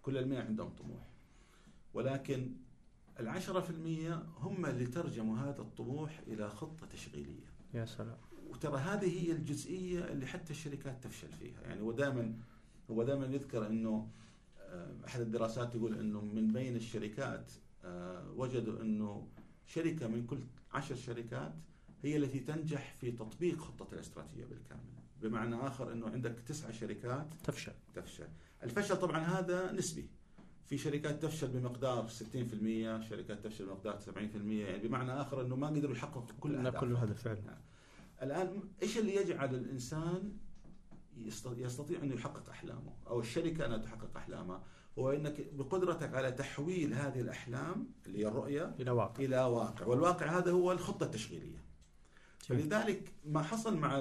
كل 0.01 0.17
المئة 0.17 0.41
عندهم 0.41 0.69
طموح 0.69 1.11
ولكن 1.93 2.51
العشرة 3.19 3.59
في 3.59 3.69
المية 3.69 4.23
هم 4.37 4.65
اللي 4.65 4.85
ترجموا 4.85 5.37
هذا 5.37 5.61
الطموح 5.61 6.21
إلى 6.27 6.49
خطة 6.49 6.87
تشغيلية 6.87 7.51
يا 7.73 7.85
سلام 7.85 8.17
وترى 8.49 8.77
هذه 8.77 9.25
هي 9.25 9.31
الجزئية 9.31 9.99
اللي 9.99 10.25
حتى 10.25 10.51
الشركات 10.51 11.03
تفشل 11.03 11.31
فيها 11.31 11.61
يعني 11.61 11.81
هو 11.81 11.91
دائما 11.91 12.33
هو 12.91 13.03
دائما 13.03 13.25
يذكر 13.25 13.67
أنه 13.67 14.07
آه، 14.59 14.91
أحد 15.07 15.21
الدراسات 15.21 15.75
يقول 15.75 15.99
أنه 15.99 16.21
من 16.21 16.47
بين 16.53 16.75
الشركات 16.75 17.51
آه، 17.83 18.31
وجدوا 18.35 18.81
أنه 18.81 19.27
شركة 19.65 20.07
من 20.07 20.25
كل 20.25 20.37
عشر 20.73 20.95
شركات 20.95 21.53
هي 22.03 22.17
التي 22.17 22.39
تنجح 22.39 22.93
في 22.93 23.11
تطبيق 23.11 23.59
خطة 23.59 23.93
الاستراتيجية 23.93 24.45
بالكامل. 24.45 24.81
بمعنى 25.21 25.55
آخر 25.55 25.91
أنه 25.91 26.07
عندك 26.09 26.35
تسعة 26.47 26.71
شركات 26.71 27.27
تفشل. 27.43 27.71
تفشل. 27.95 28.27
الفشل 28.63 28.97
طبعا 28.97 29.19
هذا 29.19 29.71
نسبي. 29.71 30.09
في 30.65 30.77
شركات 30.77 31.21
تفشل 31.21 31.47
بمقدار 31.47 32.07
60% 32.07 32.11
شركات 33.09 33.43
تفشل 33.43 33.65
بمقدار 33.65 33.99
70% 33.99 34.09
يعني 34.67 34.87
بمعنى 34.87 35.11
آخر 35.11 35.41
أنه 35.41 35.55
ما 35.55 35.67
قدروا 35.67 35.95
يحققوا 35.95 36.23
كل 36.39 36.51
لا 36.51 36.59
أهدافهم. 36.59 36.79
كل 36.81 36.95
هدف 36.95 37.21
فعلا. 37.21 37.57
الآن 38.21 38.63
إيش 38.81 38.97
اللي 38.97 39.15
يجعل 39.15 39.55
الإنسان 39.55 40.33
يستطيع 41.17 42.03
أنه 42.03 42.15
يحقق 42.15 42.49
أحلامه 42.49 42.93
أو 43.07 43.19
الشركة 43.19 43.65
أنها 43.65 43.77
تحقق 43.77 44.17
أحلامها. 44.17 44.63
هو 44.99 45.11
أنك 45.11 45.53
بقدرتك 45.53 46.13
على 46.13 46.31
تحويل 46.31 46.93
هذه 46.93 47.21
الأحلام 47.21 47.87
اللي 48.05 48.19
هي 48.19 48.27
الرؤية 48.27 48.75
إلى 48.79 48.91
واقع. 48.91 49.23
إلى 49.23 49.41
واقع. 49.43 49.85
والواقع 49.85 50.37
هذا 50.37 50.51
هو 50.51 50.71
الخطة 50.71 51.03
التشغيلية. 51.03 51.63
فلذلك 52.39 53.13
ما 53.25 53.41
حصل 53.43 53.77
مع 53.77 53.99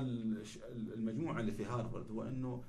المجموعة 0.69 1.41
اللي 1.41 1.53
في 1.53 1.65
هارفارد 1.65 2.11
هو 2.11 2.23
أنه 2.23 2.63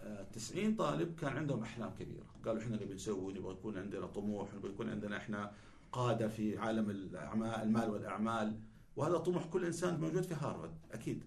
آه، 0.00 0.22
90 0.22 0.76
طالب 0.76 1.14
كان 1.14 1.32
عندهم 1.32 1.62
أحلام 1.62 1.94
كبيرة. 1.98 2.26
قالوا 2.44 2.62
إحنا 2.62 2.76
نبي 2.76 2.94
نسوي 2.94 3.32
نبغى 3.32 3.52
يكون 3.52 3.78
عندنا 3.78 4.06
طموح 4.06 4.54
نبغى 4.54 4.70
يكون 4.70 4.90
عندنا 4.90 5.16
إحنا 5.16 5.52
قادة 5.92 6.28
في 6.28 6.58
عالم 6.58 6.90
الأعمال 6.90 7.54
المال 7.62 7.90
والأعمال. 7.90 8.60
وهذا 8.96 9.18
طموح 9.18 9.46
كل 9.46 9.64
إنسان 9.64 10.00
موجود 10.00 10.22
في 10.22 10.34
هارفارد 10.34 10.74
أكيد. 10.92 11.24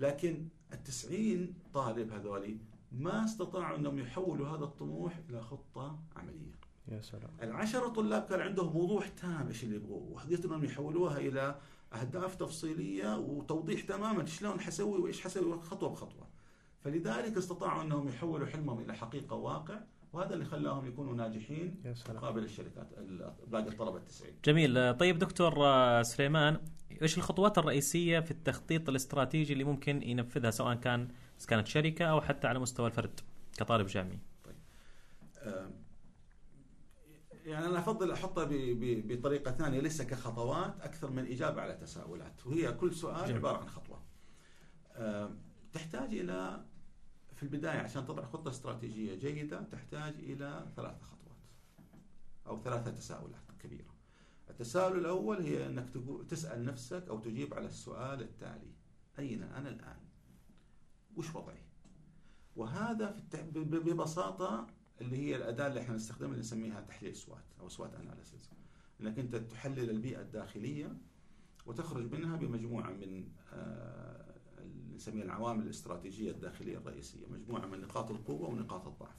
لكن 0.00 0.48
التسعين 0.72 1.54
طالب 1.74 2.12
هذولي 2.12 2.56
ما 2.92 3.24
استطاعوا 3.24 3.76
أنهم 3.76 3.98
يحولوا 3.98 4.48
هذا 4.48 4.64
الطموح 4.64 5.20
إلى 5.30 5.40
خطة 5.42 5.98
عملية. 6.16 6.58
يا 6.88 7.00
سلام. 7.00 7.30
العشرة 7.42 7.88
طلاب 7.88 8.22
كان 8.22 8.40
عندهم 8.40 8.76
وضوح 8.76 9.08
تام 9.08 9.46
إيش 9.48 9.64
اللي 9.64 9.76
يبغوه 9.76 10.08
وقدروا 10.12 10.44
انهم 10.56 10.64
يحولوها 10.64 11.18
إلى 11.18 11.58
أهداف 11.92 12.34
تفصيلية 12.34 13.16
وتوضيح 13.18 13.80
تماما 13.80 14.26
شلون 14.26 14.60
حسوي 14.60 14.98
وإيش 14.98 15.20
حسوي 15.20 15.60
خطوة 15.60 15.88
بخطوة. 15.88 16.26
فلذلك 16.80 17.36
استطاعوا 17.36 17.82
انهم 17.82 18.08
يحولوا 18.08 18.46
حلمهم 18.46 18.80
إلى 18.80 18.94
حقيقة 18.94 19.36
وواقع 19.36 19.80
وهذا 20.12 20.34
اللي 20.34 20.44
خلاهم 20.44 20.86
يكونوا 20.86 21.14
ناجحين 21.14 21.74
يا 21.84 21.94
سلام. 21.94 22.16
مقابل 22.16 22.44
الشركات 22.44 22.92
ال- 22.98 23.32
باقي 23.46 23.68
الطلبة 23.68 23.96
التسعين. 23.96 24.34
جميل. 24.44 24.94
طيب 24.96 25.18
دكتور 25.18 25.66
آه، 25.66 26.02
إيش 27.02 27.18
الخطوات 27.18 27.58
الرئيسية 27.58 28.20
في 28.20 28.30
التخطيط 28.30 28.88
الاستراتيجي 28.88 29.52
اللي 29.52 29.64
ممكن 29.64 30.02
ينفذها 30.02 30.50
سواء 30.50 30.74
كان 30.74 31.08
كانت 31.48 31.66
شركة 31.66 32.04
أو 32.04 32.20
حتى 32.20 32.46
على 32.46 32.58
مستوى 32.58 32.86
الفرد 32.86 33.20
كطالب 33.56 33.86
جامعي؟ 33.86 34.18
آه، 35.38 35.70
يعني 37.44 37.66
أنا 37.66 37.78
أفضل 37.78 38.12
أحطها 38.12 38.48
بطريقة 38.82 39.50
ثانية 39.50 39.80
ليس 39.80 40.02
كخطوات 40.02 40.80
أكثر 40.80 41.10
من 41.10 41.26
إجابة 41.26 41.62
على 41.62 41.74
تساؤلات. 41.74 42.46
وهي 42.46 42.72
كل 42.72 42.94
سؤال 42.94 43.24
جميل. 43.24 43.36
عبارة 43.36 43.58
عن 43.58 43.68
خطوة. 43.68 44.02
آه، 44.92 45.30
تحتاج 45.72 46.14
إلى 46.14 46.64
في 47.36 47.42
البداية 47.42 47.78
عشان 47.78 48.06
تضع 48.06 48.24
خطة 48.24 48.48
استراتيجية 48.48 49.14
جيدة 49.14 49.62
تحتاج 49.62 50.14
إلى 50.14 50.72
ثلاث 50.76 51.02
خطوات 51.02 51.36
أو 52.46 52.62
ثلاثة 52.62 52.90
تساؤلات 52.90 53.42
كبيرة. 53.62 53.97
التساؤل 54.58 54.98
الأول 54.98 55.36
هي 55.42 55.66
أنك 55.66 55.88
تسأل 56.28 56.64
نفسك 56.64 57.04
أو 57.08 57.18
تجيب 57.18 57.54
على 57.54 57.66
السؤال 57.66 58.20
التالي. 58.20 58.72
أين 59.18 59.42
أنا 59.42 59.68
الآن؟ 59.68 59.98
وش 61.16 61.34
وضعي؟ 61.34 61.62
وهذا 62.56 63.12
في 63.12 63.50
ببساطة 63.54 64.66
اللي 65.00 65.16
هي 65.16 65.36
الأداة 65.36 65.66
اللي 65.66 65.80
إحنا 65.80 65.94
نستخدمها 65.94 66.30
اللي 66.30 66.40
نسميها 66.40 66.80
تحليل 66.80 67.16
SWOT 67.16 67.44
أو 67.60 67.68
SWOT 67.68 67.94
analysis 67.94 68.50
إنك 69.00 69.18
أنت 69.18 69.36
تحلل 69.36 69.90
البيئة 69.90 70.20
الداخلية 70.20 70.96
وتخرج 71.66 72.12
منها 72.12 72.36
بمجموعة 72.36 72.90
من 72.90 73.28
آه، 73.52 74.34
نسميها 74.94 75.24
العوامل 75.24 75.64
الاستراتيجية 75.64 76.30
الداخلية 76.30 76.78
الرئيسية، 76.78 77.26
مجموعة 77.26 77.66
من 77.66 77.80
نقاط 77.80 78.10
القوة 78.10 78.48
ونقاط 78.48 78.86
الضعف. 78.86 79.16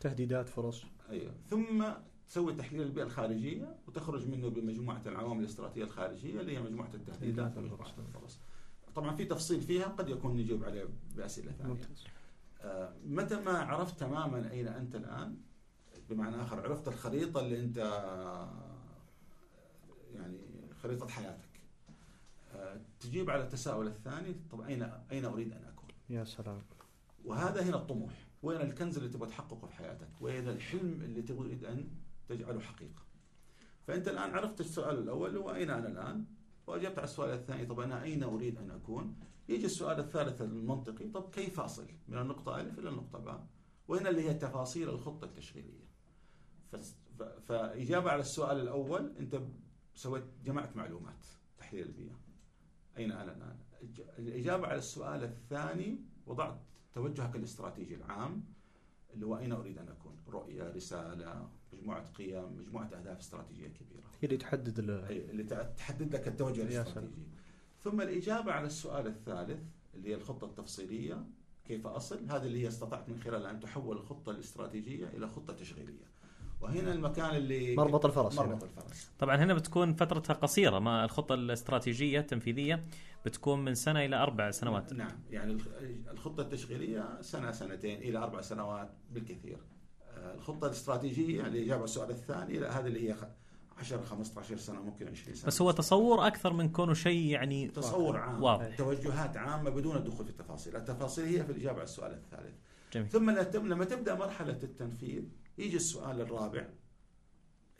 تهديدات 0.00 0.48
فرص. 0.48 0.84
أيوه، 1.10 1.34
ثم 1.48 1.84
تسوي 2.30 2.54
تحليل 2.54 2.82
البيئة 2.82 3.04
الخارجية 3.04 3.76
وتخرج 3.88 4.28
منه 4.28 4.48
بمجموعة 4.48 5.02
العوامل 5.06 5.40
الاستراتيجية 5.40 5.84
الخارجية 5.84 6.40
اللي 6.40 6.56
هي 6.56 6.62
مجموعة 6.62 6.90
التهديدات 6.94 7.56
والفرص. 7.56 8.38
طبعا 8.94 9.16
في 9.16 9.24
تفصيل 9.24 9.60
فيها 9.60 9.84
قد 9.84 10.08
يكون 10.08 10.36
نجيب 10.36 10.64
عليه 10.64 10.84
بأسئلة 11.16 11.52
ثانية. 11.52 11.80
آه، 12.60 12.92
متى 13.06 13.40
ما 13.40 13.58
عرفت 13.58 14.00
تماما 14.00 14.50
أين 14.50 14.68
أنت 14.68 14.94
الآن 14.94 15.36
بمعنى 16.10 16.42
آخر 16.42 16.60
عرفت 16.60 16.88
الخريطة 16.88 17.40
اللي 17.40 17.60
أنت 17.60 17.76
يعني 20.14 20.38
خريطة 20.82 21.08
حياتك 21.08 21.60
آه، 22.54 22.80
تجيب 23.00 23.30
على 23.30 23.42
التساؤل 23.42 23.86
الثاني 23.86 24.34
طب 24.50 24.60
أين 24.60 24.82
أين 24.82 25.24
أريد 25.24 25.52
أن 25.52 25.64
أكون؟ 25.64 25.88
يا 26.10 26.24
سلام 26.24 26.62
وهذا 27.24 27.62
هنا 27.62 27.76
الطموح 27.76 28.12
وين 28.42 28.60
الكنز 28.60 28.96
اللي 28.96 29.08
تبغى 29.08 29.28
تحققه 29.28 29.66
في 29.66 29.74
حياتك؟ 29.74 30.08
وين 30.20 30.48
الحلم 30.48 31.02
اللي 31.02 31.22
تريد 31.22 31.64
أن 31.64 31.88
تجعله 32.30 32.60
حقيقة؟ 32.60 33.02
فأنت 33.86 34.08
الآن 34.08 34.30
عرفت 34.34 34.60
السؤال 34.60 34.98
الأول 34.98 35.36
هو 35.36 35.54
اين 35.54 35.70
أنا 35.70 35.88
الآن؟ 35.88 36.24
وأجبت 36.66 36.98
على 36.98 37.04
السؤال 37.04 37.30
الثاني 37.30 37.66
طب 37.66 37.80
أنا 37.80 38.02
أين 38.02 38.22
أريد 38.22 38.58
أن 38.58 38.70
أكون؟ 38.70 39.16
يجي 39.48 39.66
السؤال 39.66 40.00
الثالث 40.00 40.42
المنطقي 40.42 41.08
طب 41.08 41.30
كيف 41.30 41.60
أصل 41.60 41.86
من 42.08 42.18
النقطة 42.18 42.60
ألف 42.60 42.78
إلى 42.78 42.88
النقطة 42.88 43.18
باء 43.18 43.46
وهنا 43.88 44.08
اللي 44.10 44.22
هي 44.28 44.34
تفاصيل 44.34 44.88
الخطة 44.88 45.24
التشغيلية 45.24 45.90
فإجابة 47.48 48.10
على 48.10 48.20
السؤال 48.20 48.60
الأول 48.60 49.16
أنت 49.18 49.40
سويت 49.94 50.24
جمعت 50.44 50.76
معلومات 50.76 51.26
تحليل 51.58 51.86
البيئة 51.86 52.20
أين 52.96 53.12
أنا 53.12 53.32
الآن 53.36 53.58
الإجابة 54.18 54.66
على 54.66 54.78
السؤال 54.78 55.24
الثاني 55.24 55.98
وضعت 56.26 56.60
توجهك 56.94 57.36
الاستراتيجي 57.36 57.94
العام 57.94 58.44
اللي 59.14 59.26
هو 59.26 59.38
أين 59.38 59.52
أريد 59.52 59.78
أن 59.78 59.88
أكون؟ 59.88 60.16
رؤية 60.28 60.70
رسالة 60.70 61.48
مجموعة 61.72 62.04
قيم 62.18 62.58
مجموعة 62.58 62.84
أهداف 62.84 63.18
استراتيجية 63.18 63.68
كبيرة. 63.68 64.02
هي 64.20 64.26
اللي 64.26 64.36
تحدد 64.36 64.78
اللي 64.78 65.44
تحدد 65.76 66.14
لك 66.14 66.28
التوجه 66.28 66.62
الاستراتيجي. 66.62 67.26
ثم 67.82 68.00
الإجابة 68.00 68.52
على 68.52 68.66
السؤال 68.66 69.06
الثالث 69.06 69.60
اللي 69.94 70.08
هي 70.08 70.14
الخطة 70.14 70.44
التفصيلية 70.44 71.24
كيف 71.64 71.86
أصل؟ 71.86 72.30
هذه 72.30 72.46
اللي 72.46 72.62
هي 72.62 72.68
استطعت 72.68 73.08
من 73.08 73.20
خلالها 73.20 73.50
أن 73.50 73.60
تحول 73.60 73.96
الخطة 73.96 74.30
الاستراتيجية 74.30 75.06
إلى 75.06 75.28
خطة 75.28 75.52
تشغيلية. 75.52 76.10
وهنا 76.60 76.92
المكان 76.92 77.36
اللي 77.36 77.76
مربط 77.76 78.06
الفرس 78.06 78.38
مربط 78.38 78.62
الفرس. 78.62 79.10
طبعا 79.18 79.36
هنا 79.36 79.54
بتكون 79.54 79.94
فترتها 79.94 80.34
قصيرة 80.34 80.78
ما 80.78 81.04
الخطة 81.04 81.34
الاستراتيجية 81.34 82.20
التنفيذية. 82.20 82.84
بتكون 83.26 83.64
من 83.64 83.74
سنة 83.74 84.04
إلى 84.04 84.16
أربع 84.16 84.50
سنوات. 84.50 84.92
نعم 84.92 85.20
يعني 85.30 85.58
الخطة 86.10 86.40
التشغيلية 86.40 87.20
سنة 87.20 87.52
سنتين 87.52 87.98
إلى 87.98 88.18
أربع 88.18 88.40
سنوات 88.40 88.90
بالكثير. 89.10 89.58
آه، 90.08 90.34
الخطة 90.34 90.66
الاستراتيجية 90.66 91.46
اللي 91.46 91.64
جاب 91.64 91.84
السؤال 91.84 92.10
الثاني 92.10 92.58
هذه 92.58 92.86
اللي 92.86 93.10
هي 93.10 93.16
10 93.78 94.02
15 94.02 94.56
سنة 94.56 94.82
ممكن 94.82 95.08
20 95.08 95.36
سنة. 95.36 95.46
بس 95.46 95.62
هو 95.62 95.70
تصور 95.70 96.26
أكثر 96.26 96.52
من 96.52 96.68
كونه 96.68 96.94
شيء 96.94 97.24
يعني 97.24 97.68
تصور 97.68 98.16
عام 98.16 98.42
واضح. 98.42 98.76
توجهات 98.76 99.36
عامة 99.36 99.70
بدون 99.70 99.96
الدخول 99.96 100.24
في 100.24 100.30
التفاصيل، 100.30 100.76
التفاصيل 100.76 101.24
هي 101.24 101.44
في 101.44 101.52
الإجابة 101.52 101.76
على 101.76 101.84
السؤال 101.84 102.12
الثالث. 102.12 102.54
جميل. 102.92 103.08
ثم 103.08 103.30
لما 103.54 103.84
تبدأ 103.84 104.14
مرحلة 104.14 104.58
التنفيذ 104.62 105.24
يجي 105.58 105.76
السؤال 105.76 106.20
الرابع 106.20 106.68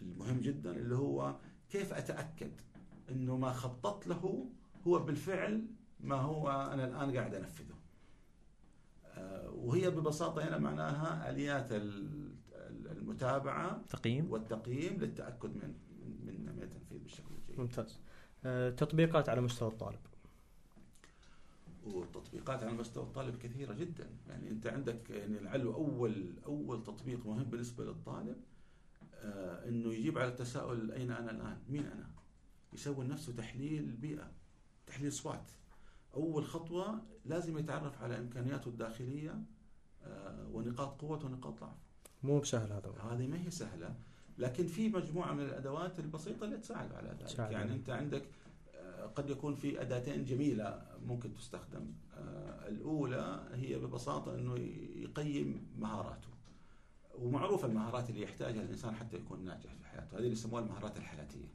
المهم 0.02 0.40
جدا 0.40 0.70
اللي 0.70 0.94
هو 0.94 1.36
كيف 1.70 1.92
أتأكد 1.92 2.60
إنه 3.10 3.36
ما 3.36 3.52
خططت 3.52 4.06
له 4.06 4.46
هو 4.86 4.98
بالفعل 4.98 5.66
ما 6.00 6.14
هو 6.14 6.50
أنا 6.50 6.84
الآن 6.84 7.16
قاعد 7.16 7.34
أنفذه. 7.34 7.74
آه، 9.04 9.50
وهي 9.50 9.90
ببساطة 9.90 10.48
هنا 10.48 10.58
معناها 10.58 11.30
آليات 11.30 11.68
المتابعة 12.90 13.82
تقييم 13.88 14.30
والتقييم 14.30 14.96
للتأكد 15.00 15.48
من 15.56 15.74
من 16.24 16.54
من 16.56 16.62
التنفيذ 16.62 16.98
بالشكل 16.98 17.34
الجيد. 17.34 17.60
ممتاز. 17.60 18.00
آه، 18.44 18.70
تطبيقات 18.70 19.28
على 19.28 19.40
مستوى 19.40 19.68
الطالب. 19.68 19.98
والتطبيقات 21.84 22.62
على 22.62 22.72
مستوى 22.72 23.04
الطالب 23.04 23.36
كثيرة 23.36 23.72
جدا، 23.72 24.10
يعني 24.28 24.50
أنت 24.50 24.66
عندك 24.66 25.10
يعني 25.10 25.38
لعله 25.38 25.74
اول 25.74 26.34
أول 26.46 26.82
تطبيق 26.82 27.26
مهم 27.26 27.44
بالنسبة 27.44 27.84
للطالب 27.84 28.36
آه 29.14 29.68
إنه 29.68 29.92
يجيب 29.94 30.18
على 30.18 30.28
التساؤل 30.28 30.92
أين 30.92 31.10
أنا 31.10 31.30
الآن؟ 31.30 31.58
مين 31.68 31.86
أنا؟ 31.86 32.10
يسوي 32.72 33.04
لنفسه 33.04 33.32
تحليل 33.32 33.92
بيئة، 33.92 34.30
تحليل 34.86 35.12
سوات. 35.12 35.50
أول 36.14 36.44
خطوة 36.44 37.02
لازم 37.24 37.58
يتعرف 37.58 38.02
على 38.02 38.18
إمكانياته 38.18 38.68
الداخلية 38.68 39.42
آه 40.02 40.48
ونقاط 40.52 41.00
قوة 41.00 41.24
ونقاط 41.24 41.60
ضعف. 41.60 41.76
مو 42.22 42.40
بسهل 42.40 42.72
هذا. 42.72 42.94
هذه 43.10 43.26
ما 43.26 43.44
هي 43.44 43.50
سهلة 43.50 43.94
لكن 44.38 44.66
في 44.66 44.88
مجموعة 44.88 45.32
من 45.32 45.44
الأدوات 45.44 45.98
البسيطة 45.98 46.44
اللي 46.44 46.58
تساعد 46.58 46.92
على 46.92 47.16
ذلك. 47.20 47.28
ساعد 47.28 47.52
يعني 47.52 47.72
أنت 47.72 47.90
عندك 47.90 48.24
آه، 48.74 49.06
قد 49.06 49.30
يكون 49.30 49.54
في 49.54 49.82
أداتين 49.82 50.24
جميلة 50.24 50.86
ممكن 51.06 51.34
تستخدم. 51.34 51.92
آه، 52.14 52.68
الأولى 52.68 53.48
هي 53.52 53.78
ببساطة 53.78 54.34
إنه 54.34 54.56
يقيم 54.96 55.66
مهاراته. 55.78 56.28
ومعروف 57.14 57.64
المهارات 57.64 58.10
اللي 58.10 58.22
يحتاجها 58.22 58.62
الإنسان 58.62 58.94
حتى 58.94 59.16
يكون 59.16 59.44
ناجح 59.44 59.74
في 59.74 59.86
حياته. 59.86 60.14
هذه 60.14 60.18
اللي 60.18 60.32
يسموها 60.32 60.62
المهارات 60.62 60.98
الحياتية 60.98 61.48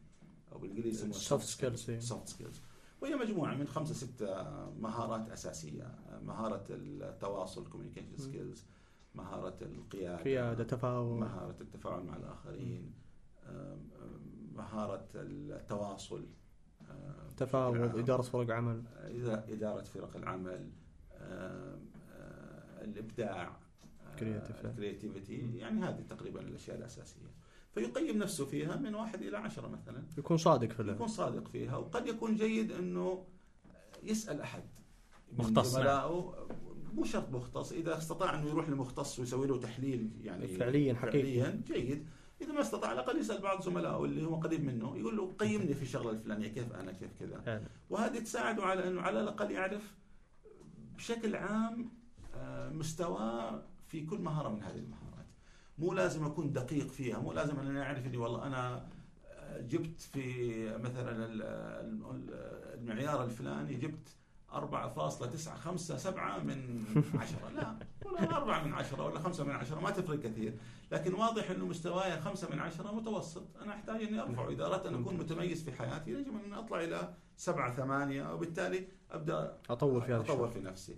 أو 0.52 0.58
بالإنجليزي 0.60 0.98
يسموها 0.98 1.20
soft 1.20 1.46
skills 1.46 1.92
soft 1.92 2.28
skills 2.28 2.62
وهي 3.02 3.16
مجموعة 3.16 3.56
من 3.56 3.68
خمسة 3.68 3.94
سته 3.94 4.44
مهارات 4.80 5.30
أساسية 5.30 5.96
مهارة 6.26 6.66
التواصل 6.70 7.70
communication 7.70 8.18
skills 8.18 8.66
مهارة 9.16 9.58
القيادة 9.62 10.24
قيادة 10.24 10.64
تفاعل 10.64 11.04
مهارة 11.04 11.56
التفاعل 11.62 12.04
مع 12.04 12.16
الآخرين 12.16 12.94
مهارة 14.56 15.08
التواصل 15.16 16.26
تفاوض 17.38 17.98
إدارة 17.98 18.22
فرق 18.22 18.52
عمل. 18.52 18.84
إدارة 19.50 19.82
فرق 19.84 20.18
العمل 20.18 20.70
الإبداع 22.82 23.58
ال 24.14 24.27
creativity 24.27 25.58
يعني 25.58 25.82
هذه 25.82 26.04
تقريبا 26.10 26.42
الأشياء 26.42 26.78
الأساسية. 26.78 27.45
فيقيم 27.76 28.18
نفسه 28.18 28.46
فيها 28.46 28.76
من 28.76 28.96
واحد 28.96 29.22
إلى 29.22 29.38
عشرة 29.38 29.68
مثلا. 29.68 30.04
يكون 30.18 30.38
صادق 30.38 30.72
في 30.72 30.92
يكون 30.92 31.08
صادق 31.08 31.48
فيها 31.48 31.78
وقد 31.78 32.08
يكون 32.08 32.36
جيد 32.36 32.72
أنه 32.72 33.26
يسأل 34.04 34.42
أحد 34.42 34.64
مختص 35.34 35.76
نعم. 35.76 36.24
مو 36.94 37.04
شرط 37.04 37.30
مختص 37.30 37.72
إذا 37.72 37.98
استطاع 37.98 38.40
إنه 38.40 38.50
يروح 38.50 38.70
لمختص 38.70 39.20
ويسوي 39.20 39.48
له 39.48 39.60
تحليل 39.60 40.12
يعني 40.22 40.48
فعليا 40.48 40.94
حقيقي 40.94 41.42
فعليا 41.42 41.62
جيد. 41.68 42.08
إذا 42.42 42.52
ما 42.52 42.62
استطاع 42.62 42.90
على 42.90 43.00
الأقل 43.00 43.20
يسأل 43.20 43.42
بعض 43.42 43.62
زملائه 43.62 44.06
اللي 44.06 44.26
هو 44.26 44.36
قريب 44.36 44.64
منه 44.64 44.98
يقول 44.98 45.18
له 45.18 45.34
قيمني 45.40 45.74
في 45.74 45.82
الشغلة 45.82 46.12
الفلانية 46.12 46.48
كيف 46.48 46.74
أنا 46.74 46.92
كيف 46.92 47.12
كذا. 47.20 47.68
وهذه 47.90 48.20
تساعده 48.20 48.64
على 48.64 48.88
إنه 48.88 49.02
على 49.02 49.22
الأقل 49.22 49.52
يعرف 49.52 49.94
بشكل 50.98 51.36
عام 51.36 51.90
آه، 52.36 52.70
مستواه 52.70 53.64
في 53.88 54.06
كل 54.06 54.18
مهارة 54.18 54.50
من 54.50 54.64
هذه 54.64 54.78
المهارات. 54.78 55.05
مو 55.78 55.94
لازم 55.94 56.26
أكون 56.26 56.52
دقيق 56.52 56.88
فيها 56.88 57.20
مو 57.20 57.32
لازم 57.32 57.60
أنا 57.60 57.84
أعرف 57.84 58.06
اني 58.06 58.18
والله 58.18 58.48
أنا 58.48 58.88
آه، 59.26 59.62
جبت 59.62 60.02
في 60.02 60.78
مثلا 60.78 61.26
المعيار 62.74 63.24
الفلاني 63.24 63.76
جبت 63.76 64.10
4.957 64.56 66.44
من 66.44 66.86
10 67.20 67.50
لا 67.56 67.76
ولا 68.06 68.38
4 68.38 68.64
من 68.64 68.74
10 68.74 69.04
ولا 69.06 69.20
5 69.20 69.44
من 69.44 69.52
10 69.52 69.80
ما 69.80 69.90
تفرق 69.90 70.20
كثير. 70.20 70.54
لكن 70.92 71.14
واضح 71.14 71.52
إنه 71.52 71.66
مستواي 71.66 72.22
5 72.22 72.50
من 72.50 72.60
10 72.60 72.92
متوسط. 72.92 73.44
أنا 73.62 73.74
أحتاج 73.74 74.02
إني 74.04 74.22
أرفع 74.22 74.48
اذا 74.50 74.66
اردت 74.66 74.86
ان 74.86 75.02
أكون 75.02 75.18
متميز 75.18 75.64
في 75.64 75.72
حياتي. 75.72 76.12
يجب 76.12 76.46
أن 76.46 76.54
أطلع 76.54 76.84
إلى 76.84 77.14
7 77.38 77.76
8 77.76 78.34
وبالتالي 78.34 78.88
أبدأ 79.12 79.58
أطور 79.70 80.02
في 80.02 80.14
هذا 80.14 80.22
أطور 80.22 80.48
في 80.48 80.60
نفسي. 80.60 80.98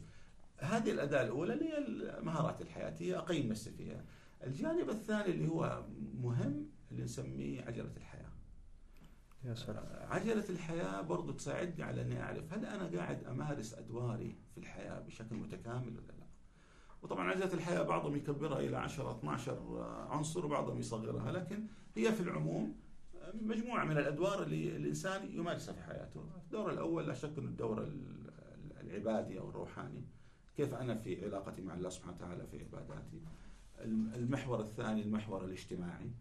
هذه 0.57 0.91
الأداة 0.91 1.21
الأولى 1.21 1.53
اللي 1.53 1.65
هي 1.65 1.77
المهارات 1.77 2.61
الحياتية 2.61 3.17
أقيم 3.17 3.49
نفسي 3.49 3.71
فيها. 3.71 4.03
الجانب 4.43 4.89
الثاني 4.89 5.31
اللي 5.31 5.47
هو 5.47 5.85
مهم 6.21 6.65
اللي 6.91 7.03
نسميه 7.03 7.61
عجلة 7.61 7.91
الحياة. 7.97 8.31
يا 9.43 9.53
سلام. 9.55 9.85
عجلة 10.11 10.49
الحياة 10.49 11.01
برضو 11.01 11.31
تساعدني 11.31 11.83
على 11.83 12.01
أني 12.01 12.21
أعرف 12.23 12.53
هل 12.53 12.65
أنا 12.65 12.97
قاعد 12.97 13.23
أمارس 13.23 13.73
أدواري 13.73 14.35
في 14.51 14.57
الحياة 14.57 14.99
بشكل 14.99 15.35
متكامل 15.35 15.87
ولا 15.87 16.07
لا. 16.19 16.27
وطبعا 17.03 17.29
عجلة 17.29 17.53
الحياة 17.53 17.81
بعضهم 17.83 18.15
يكبرها 18.15 18.59
إلى 18.59 18.77
10 18.77 19.11
12 19.11 19.81
عنصر 20.09 20.45
وبعضهم 20.45 20.79
يصغرها 20.79 21.31
لكن 21.31 21.67
هي 21.95 22.11
في 22.13 22.21
العموم 22.21 22.75
مجموعة 23.41 23.85
من 23.85 23.91
الأدوار 23.97 24.43
اللي 24.43 24.75
الإنسان 24.75 25.31
يمارسها 25.31 25.73
في 25.73 25.81
حياته. 25.83 26.25
الدور 26.43 26.71
الأول 26.71 27.07
لا 27.07 27.13
شك 27.13 27.37
أنه 27.37 27.47
الدور 27.47 27.81
ال- 27.83 28.31
العبادي 28.81 29.39
أو 29.39 29.49
الروحاني. 29.49 30.03
كيف 30.57 30.73
أنا 30.73 30.95
في 30.95 31.25
علاقتي 31.25 31.61
مع 31.61 31.73
الله 31.73 31.89
سبحانه 31.89 32.15
وتعالى 32.17 32.47
في 32.47 32.59
عباداتي. 32.59 33.21
المحور 34.15 34.61
الثاني 34.61 35.01
المحور 35.01 35.45
الاجتماعي. 35.45 36.11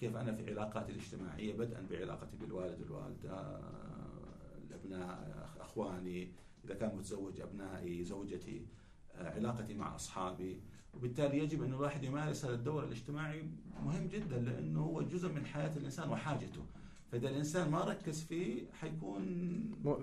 كيف 0.00 0.16
أنا 0.16 0.32
في 0.32 0.50
علاقاتي 0.50 0.92
الاجتماعية 0.92 1.54
بدءا 1.56 1.86
بعلاقتي 1.90 2.36
بالوالد 2.36 2.80
والوالدة 2.80 3.60
الأبناء 4.68 5.48
أخواني. 5.60 6.32
إذا 6.64 6.74
كان 6.74 6.96
متزوج 6.96 7.40
أبنائي 7.40 8.04
زوجتي. 8.04 8.66
علاقتي 9.14 9.74
مع 9.74 9.94
أصحابي. 9.94 10.60
وبالتالي 10.94 11.38
يجب 11.38 11.62
أن 11.62 11.72
الواحد 11.72 12.04
يمارس 12.04 12.44
هذا 12.44 12.54
الدور 12.54 12.84
الاجتماعي 12.84 13.44
مهم 13.84 14.06
جدا 14.06 14.38
لأنه 14.38 14.80
هو 14.80 15.02
جزء 15.02 15.32
من 15.32 15.46
حياة 15.46 15.76
الإنسان 15.76 16.10
وحاجته. 16.10 16.66
فإذا 17.12 17.28
الإنسان 17.28 17.70
ما 17.70 17.84
ركز 17.84 18.22
فيه 18.22 18.64
حيكون 18.72 19.24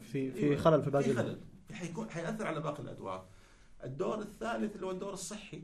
في 0.02 0.32
في 0.32 0.44
أيوة، 0.44 0.58
خلل 0.58 0.84
في 0.84 0.90
باقي 0.90 1.04
في 1.04 1.14
خلل. 1.14 1.42
حيكون 1.72 2.10
حيأثر 2.10 2.48
على 2.48 2.60
باقي 2.60 2.84
الأدوار. 2.84 3.28
الدور 3.84 4.22
الثالث 4.22 4.76
اللي 4.76 4.86
هو 4.86 4.92
الدور 4.92 5.14
الصحي. 5.14 5.64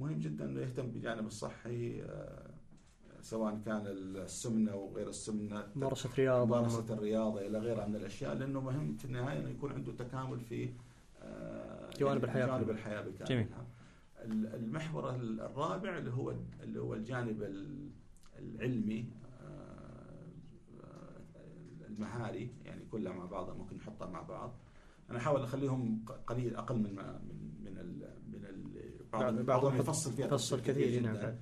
مهم 0.00 0.18
جدا 0.18 0.44
إنه 0.44 0.60
يهتم 0.60 0.86
بالجانب 0.90 1.26
الصحي 1.26 2.02
آه، 2.02 2.50
سواء 3.20 3.60
كان 3.66 3.82
السمنة 3.86 4.74
وغير 4.74 5.08
السمنة 5.08 5.66
ممارسة 5.76 6.10
رياضة 6.18 6.44
ممارسه 6.58 6.94
الرياضة 6.94 7.46
إلى 7.46 7.58
غيرها 7.58 7.86
من 7.86 7.96
الأشياء 7.96 8.34
لأنه 8.34 8.60
مهم 8.60 8.96
في 8.96 9.04
النهاية 9.04 9.38
إنه 9.38 9.48
يكون 9.50 9.72
عنده 9.72 9.92
تكامل 9.92 10.40
في 10.40 10.70
آه، 11.22 11.90
جوانب 11.98 12.24
يعني 12.24 12.24
الحياة 12.24 12.46
جوانب. 12.46 12.70
الحياة. 12.70 13.00
بكاملها 13.02 13.66
ال- 14.24 14.54
المحور 14.54 15.14
ال- 15.14 15.40
الرابع 15.40 15.98
اللي 15.98 16.10
هو 16.10 16.34
اللي 16.62 16.80
هو 16.80 16.94
الجانب 16.94 17.42
ال- 17.42 17.90
العلمي 18.38 19.06
آه، 19.42 20.28
المهاري 21.88 22.50
يعني 22.64 22.84
كلها 22.90 23.12
مع 23.12 23.24
بعضها 23.24 23.54
ممكن 23.54 23.76
نحطها 23.76 24.08
مع 24.10 24.22
بعض 24.22 24.54
أنا 25.10 25.18
أحاول 25.18 25.42
أخليهم 25.42 26.04
قليل 26.26 26.56
أقل 26.56 26.76
من 26.78 26.94
من 26.94 27.50
من 27.64 27.78
ال 27.78 28.14
من 28.32 28.44
ال 28.44 28.64
بعض 28.72 28.72
بعض- 28.74 28.97
بعضهم 29.12 29.42
بعضهم 29.42 29.76
يفصل 29.76 30.12
فيها 30.12 30.26
يفصل 30.26 30.60
كثير 30.60 31.02
نعم. 31.02 31.34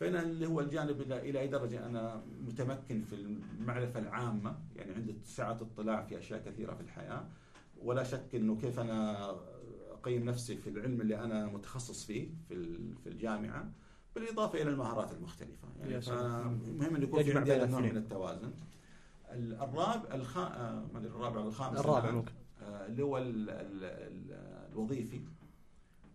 فهنا 0.00 0.22
اللي 0.22 0.46
هو 0.46 0.60
الجانب 0.60 1.00
إلى 1.00 1.30
إلى 1.30 1.40
أي 1.40 1.48
درجة 1.48 1.86
أنا 1.86 2.22
متمكن 2.46 3.02
في 3.02 3.14
المعرفة 3.14 4.00
العامة 4.00 4.58
يعني 4.76 4.92
عندي 4.94 5.16
سعه 5.24 5.58
اطلاع 5.60 6.02
في 6.02 6.18
أشياء 6.18 6.40
كثيرة 6.44 6.74
في 6.74 6.80
الحياة 6.80 7.28
ولا 7.82 8.02
شك 8.02 8.34
إنه 8.34 8.56
كيف 8.56 8.80
أنا 8.80 9.30
أقيم 9.90 10.24
نفسي 10.24 10.56
في 10.56 10.70
العلم 10.70 11.00
اللي 11.00 11.18
أنا 11.24 11.46
متخصص 11.46 12.04
فيه 12.04 12.28
في 12.48 12.78
في 13.02 13.08
الجامعة 13.08 13.70
بالإضافة 14.14 14.62
إلى 14.62 14.70
المهارات 14.70 15.12
المختلفة 15.12 15.68
يعني. 15.80 16.00
مهم 16.78 16.96
إنه 16.96 17.04
يكون 17.04 17.22
في 17.22 17.38
عندي 17.38 17.64
النوع 17.64 17.80
من. 17.80 17.96
التوازن 17.96 18.52
ال- 19.32 19.54
الرابع 19.54 20.14
الخ... 20.14 20.36
آه، 20.38 20.86
ما 20.94 20.98
الرابع 20.98 21.40
الخامس 21.40 21.78
الرابع. 21.78 22.10
ممكن 22.10 22.32
آه، 22.62 22.86
اللي 22.86 23.02
هو 23.02 23.18
ال- 23.18 23.50
ال- 23.50 23.84
ال- 23.84 24.68
الوظيفي 24.72 25.20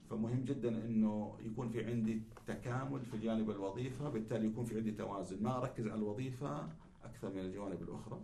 فمهم 0.09 0.45
جدا 0.45 0.69
إنه 0.69 1.37
يكون 1.45 1.69
في 1.69 1.85
عندي 1.85 2.21
تكامل 2.47 3.05
في 3.05 3.17
جانب 3.17 3.49
الوظيفة 3.49 4.09
بالتالي 4.09 4.47
يكون 4.47 4.65
في 4.65 4.77
عندي 4.77 4.91
توازن. 4.91 5.43
ما 5.43 5.57
أركز 5.57 5.87
على 5.87 5.95
الوظيفة 5.95 6.67
أكثر 7.03 7.29
من 7.33 7.39
الجوانب 7.39 7.81
الأخرى. 7.81 8.21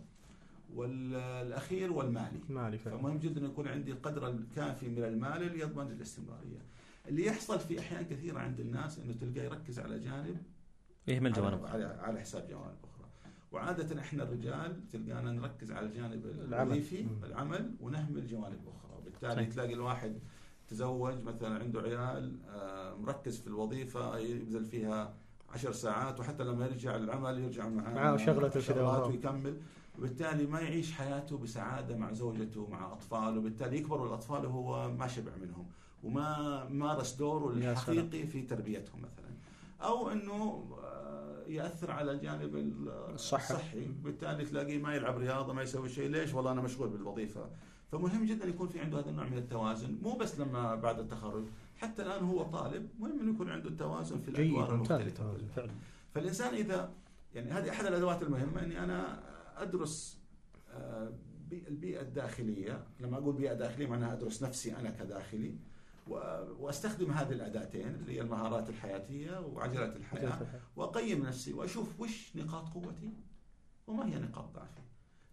والأخير 0.74 1.92
والمالي. 1.92 2.40
مالي 2.48 2.78
فعلا. 2.78 2.98
فمهم 2.98 3.18
جدا 3.18 3.40
أن 3.40 3.46
يكون 3.46 3.68
عندي 3.68 3.92
القدر 3.92 4.28
الكافي 4.28 4.88
من 4.88 5.04
المال 5.04 5.42
اللي 5.42 5.60
يضمن 5.60 5.86
الاستمرارية. 5.86 6.58
اللي 7.08 7.26
يحصل 7.26 7.60
في 7.60 7.80
أحيان 7.80 8.04
كثيرة 8.04 8.38
عند 8.38 8.60
الناس 8.60 8.98
إنه 8.98 9.12
تلقاه 9.12 9.44
يركز 9.44 9.78
على 9.78 9.98
جانب 9.98 10.36
يهمل 11.06 11.32
جوانب. 11.32 11.66
على, 11.66 11.84
على, 11.84 12.20
حساب 12.20 12.48
جوانب 12.48 12.76
أخرى. 12.84 13.08
وعادة 13.52 14.00
إحنا 14.00 14.22
الرجال 14.22 14.88
تلقانا 14.88 15.32
نركز 15.32 15.72
على 15.72 15.86
الجانب 15.86 16.26
العمل. 16.26 16.72
الوظيفي. 16.72 17.06
العمل 17.24 17.74
ونهمل 17.80 18.26
جوانب 18.26 18.60
أخرى. 18.68 18.98
وبالتالي 18.98 19.34
صحيح. 19.34 19.48
تلاقي 19.48 19.74
الواحد 19.74 20.18
تزوج 20.68 21.22
مثلا 21.22 21.58
عنده 21.58 21.80
عيال 21.80 22.36
آه، 22.48 22.94
مركز 22.94 23.40
في 23.40 23.46
الوظيفة 23.46 24.18
يبذل 24.18 24.64
فيها 24.64 25.14
عشر 25.50 25.72
ساعات 25.72 26.20
وحتى 26.20 26.44
لما 26.44 26.66
يرجع 26.66 26.96
العمل 26.96 27.38
يرجع 27.38 27.68
معاه 27.68 27.94
معاه 27.94 28.16
شغلته 28.16 28.48
كذا 28.48 28.60
شغلات 28.62 28.98
وراه. 28.98 29.06
ويكمل. 29.06 29.56
وبالتالي 29.98 30.46
ما 30.46 30.60
يعيش 30.60 30.92
حياته 30.92 31.38
بسعادة 31.38 31.96
مع 31.96 32.12
زوجته 32.12 32.66
مع 32.70 32.92
أطفاله. 32.92 33.38
وبالتالي 33.38 33.76
يكبروا 33.76 34.06
الأطفال 34.06 34.46
وهو 34.46 34.90
ما 34.90 35.06
شبع 35.06 35.32
منهم 35.42 35.66
وما 36.04 36.64
مارس 36.68 37.12
دوره. 37.14 37.52
الحقيقي 37.52 38.26
في 38.26 38.42
تربيتهم 38.42 38.98
مثلا. 39.02 39.30
أو 39.82 40.10
إنه 40.10 40.64
آه، 40.84 41.44
يأثر 41.48 41.90
على 41.90 42.10
الجانب. 42.12 42.56
الصحي. 43.14 43.86
بالتالي 44.04 44.44
تلاقيه 44.44 44.78
ما 44.78 44.94
يلعب 44.94 45.18
رياضة 45.18 45.52
ما 45.52 45.62
يسوي 45.62 45.88
شيء. 45.88 46.08
ليش؟ 46.08 46.34
والله 46.34 46.52
أنا 46.52 46.60
مشغول 46.60 46.88
بالوظيفة. 46.88 47.46
فمهم 47.92 48.24
جدا 48.24 48.46
يكون 48.46 48.68
في 48.68 48.80
عنده 48.80 48.98
هذا 48.98 49.10
النوع 49.10 49.24
من 49.28 49.38
التوازن 49.38 49.98
مو 50.02 50.16
بس 50.16 50.40
لما 50.40 50.74
بعد 50.74 50.98
التخرج 50.98 51.44
حتى 51.76 52.02
الآن 52.02 52.24
هو 52.24 52.42
طالب 52.42 52.88
مهم 52.98 53.20
إنه 53.20 53.34
يكون 53.34 53.50
عنده 53.50 53.68
التوازن 53.68 54.20
في 54.20 54.32
جيد 54.32 54.40
الأدوار 54.40 54.76
ممتاز 54.76 55.00
المختلفة. 55.00 55.22
التوازن. 55.24 55.48
فعلا. 55.56 55.72
فالإنسان 56.14 56.54
إذا 56.54 56.92
يعني 57.34 57.50
هذه 57.50 57.70
أحد 57.70 57.84
الأدوات 57.86 58.22
المهمة 58.22 58.62
إني 58.62 58.84
أنا 58.84 59.22
أدرس 59.62 60.18
آه، 60.70 61.12
بي- 61.50 61.64
البيئة 61.68 62.00
الداخلية 62.00 62.84
لما 63.00 63.18
أقول 63.18 63.34
بيئة 63.36 63.54
داخلية 63.54 63.86
معناها 63.86 64.12
أدرس 64.12 64.42
نفسي 64.42 64.76
أنا 64.76 64.90
كداخلي 64.90 65.54
وأستخدم 66.58 67.10
هذه 67.10 67.32
الأداتين 67.32 67.86
اللي 67.94 68.12
هي 68.12 68.20
المهارات 68.20 68.68
الحياتية 68.68 69.40
وعجله 69.40 69.96
الحياة. 69.96 70.60
وأقيم 70.76 71.26
نفسي 71.26 71.52
وأشوف 71.52 72.00
وش 72.00 72.36
نقاط 72.36 72.68
قوتي 72.74 73.12
وما 73.86 74.06
هي 74.06 74.18
نقاط 74.18 74.54
ضعفي. 74.54 74.80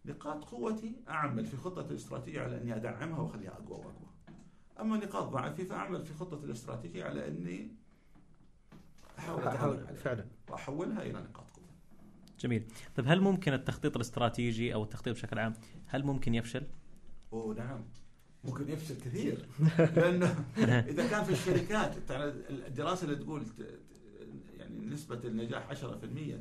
نقاط 0.06 0.44
قوتي 0.46 0.96
أعمل 1.10 1.46
في 1.46 1.58
خطة 1.58 1.82
الاستراتيجية 1.82 2.42
على 2.42 2.62
أني 2.62 2.76
أدعمها 2.76 3.20
وأخليها 3.20 3.52
أقوى 3.52 3.78
وأقوى. 3.78 4.08
أما 4.80 4.98
نقاط 4.98 5.30
ضعفي 5.30 5.66
فأعمل 5.66 6.06
في 6.06 6.14
خطة 6.14 6.44
الاستراتيجية 6.44 7.04
على 7.04 7.28
أني 7.28 7.72
أحاول 9.20 9.44
اتغلب 9.44 9.88
عليها 9.88 10.02
فعلا. 10.02 10.26
وأحولها 10.50 11.02
إلى 11.02 11.14
نقاط 11.14 11.50
قوة. 11.50 11.66
جميل. 12.40 12.68
طيب 12.96 13.08
هل 13.08 13.22
ممكن 13.22 13.54
التخطيط 13.54 13.96
الاستراتيجي 13.96 14.74
أو 14.74 14.84
التخطيط 14.84 15.16
بشكل 15.16 15.40
عام 15.40 15.54
هل 15.88 16.04
ممكن 16.04 16.36
يفشل؟ 16.36 16.68
أوه 17.34 17.56
نعم. 17.56 17.82
ممكن 18.44 18.70
يفشل 18.70 18.96
كثير. 18.96 19.46
لأنه 19.96 20.46
إذا 20.92 21.08
كان 21.08 21.24
في 21.24 21.32
الشركات 21.32 22.12
الدراسة 22.50 23.06
اللي 23.06 23.16
تقول 23.16 23.46
نسبة 24.90 25.20
النجاح 25.26 25.70
10% 25.70 25.76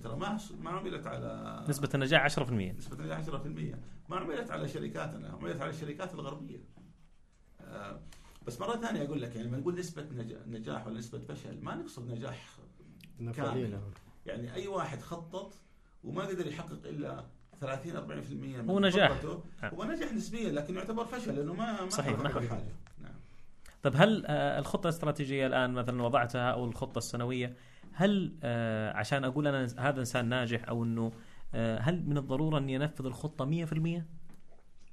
ترى 0.03 0.16
ما 0.16 0.38
ما 0.61 0.70
عملت 0.70 1.07
على 1.07 1.64
نسبة 1.68 1.88
النجاح 1.94 2.22
10% 2.38 2.40
نسبة 2.53 2.96
النجاح 2.98 3.18
10% 3.20 3.76
ما 4.11 4.16
عملت 4.16 4.50
على 4.50 4.68
شركاتنا 4.68 5.29
عملت 5.29 5.61
على 5.61 5.70
الشركات 5.70 6.14
الغربية. 6.14 6.59
آه، 7.61 8.00
بس 8.46 8.61
مرة 8.61 8.76
ثانية 8.76 9.03
أقول 9.05 9.22
لك 9.22 9.37
يعني 9.37 9.48
لما 9.48 9.59
نقول 9.59 9.79
نسبة 9.79 10.03
نجا- 10.03 10.46
نجاح 10.46 10.87
ولا 10.87 10.98
نسبة 10.98 11.18
فشل 11.18 11.61
ما 11.64 11.74
نقصد 11.74 12.11
نجاح 12.11 12.46
فعليا 13.35 13.81
يعني 14.26 14.55
أي 14.55 14.66
واحد 14.66 15.00
خطط 15.00 15.55
وما 16.05 16.22
قدر 16.26 16.46
يحقق 16.46 16.81
إلا 16.87 17.24
30 17.61 17.96
40% 17.96 18.62
من 18.62 18.70
هو 18.70 18.81
نجاح. 18.81 19.12
خطته، 19.12 19.44
نعم. 19.62 19.74
هو 19.74 19.85
نجح 19.85 20.12
نسبيا 20.12 20.53
لكن 20.53 20.74
يعتبر 20.76 21.05
فشل 21.05 21.37
لأنه 21.37 21.55
ما 21.55 21.83
ما 21.85 21.88
صحيح، 21.90 22.18
ما. 22.18 22.29
حاجة. 22.29 22.48
نعم. 22.98 23.14
طيب 23.83 23.92
هل 23.96 24.24
آه، 24.26 24.59
الخطة 24.59 24.85
الاستراتيجية 24.88 25.46
الآن 25.46 25.72
مثلا 25.72 26.03
وضعتها 26.03 26.50
أو 26.50 26.64
الخطة 26.64 26.98
السنوية 26.98 27.57
هل 27.92 28.38
آه، 28.42 28.92
عشان 28.92 29.24
أقول 29.24 29.46
أنا 29.46 29.68
هذا 29.79 30.00
إنسان 30.00 30.29
ناجح 30.29 30.68
أو 30.68 30.85
أنه 30.85 31.12
آه، 31.55 31.79
هل 31.79 32.07
من 32.07 32.18
الضرورة 32.18 32.59
أني 32.59 32.76
أنفذ 32.76 33.07
الخطة 33.07 33.44
100%؟ 33.44 34.03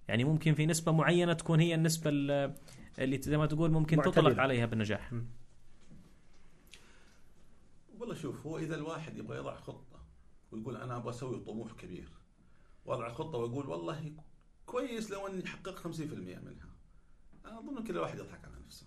يعني 0.08 0.24
ممكن 0.24 0.54
في 0.54 0.66
نسبة 0.66 0.92
معينة 0.92 1.34
تكون 1.34 1.60
هي 1.60 1.76
النسبة 1.76 2.10
ال- 2.14 2.56
اللي 3.00 3.18
زي 3.22 3.38
ما 3.38 3.46
تقول 3.46 3.72
ممكن 3.72 3.98
معتدلة. 3.98 4.30
تطلق 4.30 4.42
عليها 4.42 4.66
بالنجاح 4.66 5.12
والله 8.00 8.16
شوف 8.16 8.46
هو 8.48 8.58
إذا 8.58 8.76
الواحد 8.76 9.18
يبغى 9.18 9.38
يضع 9.38 9.56
خطة 9.56 10.00
ويقول 10.52 10.78
أنا 10.78 10.98
أبغى 10.98 11.10
أسوي 11.10 11.40
طموح 11.40 11.72
كبير 11.72 12.10
وضع 12.86 13.10
خطة 13.14 13.38
ويقول 13.38 13.68
والله 13.70 14.14
كويس 14.66 15.12
لو 15.12 15.28
إني 15.28 15.46
حققت 15.46 15.80
50% 15.80 15.90
منها 15.90 16.70
أنا 17.46 17.60
أظن 17.60 17.84
كل 17.84 17.98
واحد 17.98 18.18
يضحك 18.20 18.46
على 18.46 18.56
نفسه 18.66 18.86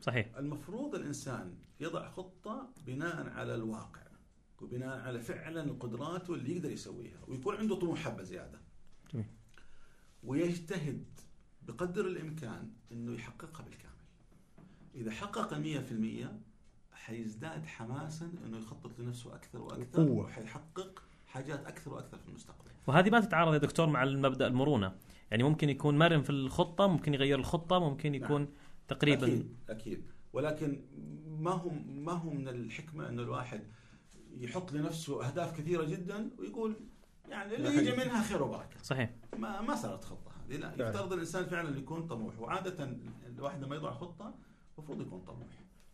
صحيح 0.00 0.36
المفروض 0.36 0.94
الإنسان 0.94 1.54
يضع 1.80 2.10
خطة 2.10 2.68
بناء 2.86 3.28
على 3.28 3.54
الواقع 3.54 4.02
وبناء 4.60 5.00
على 5.00 5.20
فعلا 5.20 5.72
قدراته 5.80 6.34
اللي 6.34 6.56
يقدر 6.56 6.70
يسويها 6.70 7.18
ويكون 7.28 7.56
عنده 7.56 7.76
طموح 7.76 7.98
حبة 7.98 8.22
زيادة 8.22 8.60
جميل. 9.12 9.26
ويجتهد 10.22 11.04
بقدر 11.62 12.06
الإمكان 12.06 12.70
إنه 12.92 13.14
يحققها 13.14 13.64
بالكامل 13.64 13.90
إذا 14.94 15.10
حقق 15.10 15.54
100% 15.54 16.26
حيزداد 16.92 17.66
حماسا 17.66 18.32
إنه 18.44 18.58
يخطط 18.58 18.98
لنفسه 18.98 19.34
أكثر 19.34 19.62
وأكثر. 19.62 20.00
وحيحقق 20.00 21.02
حاجات 21.26 21.66
أكثر 21.66 21.94
وأكثر 21.94 22.18
في 22.18 22.28
المستقبل 22.28 22.70
وهذه 22.86 23.10
ما 23.10 23.20
تتعارض 23.20 23.52
يا 23.52 23.58
دكتور 23.58 23.86
مع 23.86 24.02
المبدا 24.02 24.46
المرونة 24.46 24.92
يعني 25.30 25.42
ممكن 25.42 25.70
يكون 25.70 25.98
مرن 25.98 26.22
في 26.22 26.30
الخطة 26.30 26.86
ممكن 26.86 27.14
يغير 27.14 27.38
الخطة 27.38 27.78
ممكن 27.78 28.14
يكون 28.14 28.40
نعم. 28.40 28.50
تقريبا. 28.90 29.26
أكيد 29.26 29.56
أكيد. 29.68 30.04
ولكن 30.32 30.82
ما 31.38 31.50
هو 31.50 31.70
ما 31.86 32.12
هو 32.12 32.30
من 32.30 32.48
الحكمة 32.48 33.08
إنه 33.08 33.22
الواحد 33.22 33.62
يحط 34.38 34.72
لنفسه 34.72 35.26
أهداف 35.26 35.58
كثيرة 35.60 35.84
جدا 35.84 36.30
ويقول 36.38 36.76
يعني 37.28 37.56
اللي 37.56 37.76
يجي 37.76 37.92
منها 37.92 38.22
خير 38.22 38.42
وبركة. 38.42 38.82
صحيح. 38.82 39.14
ما 39.38 39.60
ما 39.60 39.74
صارت 39.76 40.04
خطة 40.04 40.30
هذه 40.48 40.56
لا. 40.56 40.70
فعلا. 40.70 40.88
يفترض 40.88 41.12
الإنسان 41.12 41.44
فعلا 41.44 41.78
يكون 41.78 42.06
طموح 42.06 42.40
وعادة 42.40 42.96
الواحد 43.26 43.62
لما 43.64 43.76
يضع 43.76 43.92
خطة 43.92 44.34
المفروض 44.78 45.00
يكون 45.00 45.20
طموح. 45.20 45.48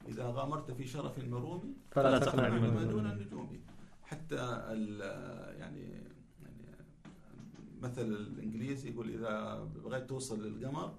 إذا 0.08 0.24
غامرت 0.30 0.70
في 0.70 0.86
شرف 0.86 1.18
المروم 1.18 1.76
فلا 1.90 2.18
تقنع 2.18 2.48
بما 2.48 2.70
ما 2.70 2.84
دون 2.84 3.06
النجوم. 3.06 3.60
حتى 4.02 4.36
ال- 4.72 5.58
يعني 5.60 5.80
يعني 6.42 6.76
مثل 7.82 8.02
الانجليزي 8.02 8.90
يقول 8.90 9.10
إذا 9.10 9.64
بغيت 9.84 10.08
توصل 10.08 10.42
للقمر 10.46 10.98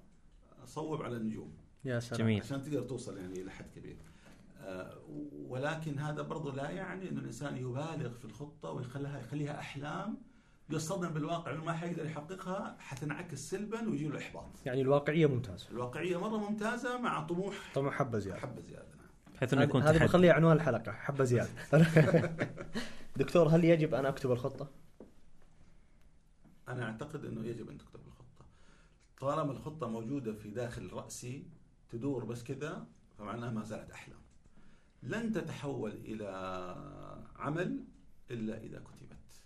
صوب 0.65 1.01
على 1.01 1.17
النجوم. 1.17 1.53
يا 1.87 1.99
سلام 1.99 2.21
جميل 2.21 2.41
عشان 2.41 2.63
تقدر 2.63 2.81
توصل 2.81 3.17
يعني 3.17 3.41
إلى 3.41 3.51
حد 3.51 3.65
كبير 3.75 3.97
آه، 4.61 4.97
ولكن 5.47 5.99
هذا 5.99 6.21
برضو 6.21 6.51
لا 6.51 6.69
يعني 6.69 7.09
إنه 7.09 7.19
الإنسان 7.19 7.57
يبالغ 7.57 8.13
في 8.13 8.25
الخطة 8.25 8.71
ويخليها 8.71 9.19
يخليها 9.19 9.59
أحلام 9.59 10.17
يصطدم 10.69 11.09
بالواقع 11.09 11.51
إنه 11.51 11.63
ما 11.63 11.73
حيقدر 11.73 12.05
يحققها 12.05 12.75
حتنعكس 12.79 13.49
سلبا 13.49 13.89
ويجي 13.89 14.07
له 14.07 14.17
إحباط. 14.17 14.49
يعني 14.65 14.81
الواقعية 14.81 15.25
ممتازة 15.25 15.69
الواقعية 15.71 16.17
مرة 16.19 16.37
ممتازة 16.37 16.97
مع 17.01 17.23
طموح 17.23 17.71
طبعا 17.75 17.91
حبة 17.91 18.19
زيادة 18.19 18.39
حبة 18.39 18.61
زيادة 18.61 18.87
نعم. 18.97 19.33
بحيث 19.35 19.53
إنه 19.53 19.63
يكون 19.63 19.81
هذه 19.81 19.91
تحدي 19.91 20.05
بخليها 20.05 20.33
عنوان 20.33 20.55
الحلقة 20.55 20.91
حبة 20.91 21.23
زيادة 21.23 21.49
دكتور 23.17 23.47
هل 23.47 23.65
يجب 23.65 23.93
أن 23.93 24.05
أكتب 24.05 24.31
الخطة؟ 24.31 24.69
أنا 26.67 26.83
أعتقد 26.83 27.25
إنه 27.25 27.45
يجب 27.45 27.69
أن 27.69 27.77
تكتب 27.77 27.99
الخطة. 28.07 28.45
طالما 29.19 29.51
الخطة 29.51 29.87
موجودة 29.87 30.33
في 30.33 30.49
داخل 30.49 30.93
رأسي 30.93 31.56
تدور 31.89 32.25
بس 32.25 32.43
كذا 32.43 32.87
فمعناها 33.17 33.51
ما 33.51 33.63
زالت 33.63 33.91
أحلام. 33.91 34.19
لن 35.03 35.31
تتحول 35.31 35.91
إلى 35.91 36.27
عمل 37.35 37.83
إلا 38.31 38.57
إذا 38.63 38.79
كتبت. 38.79 39.41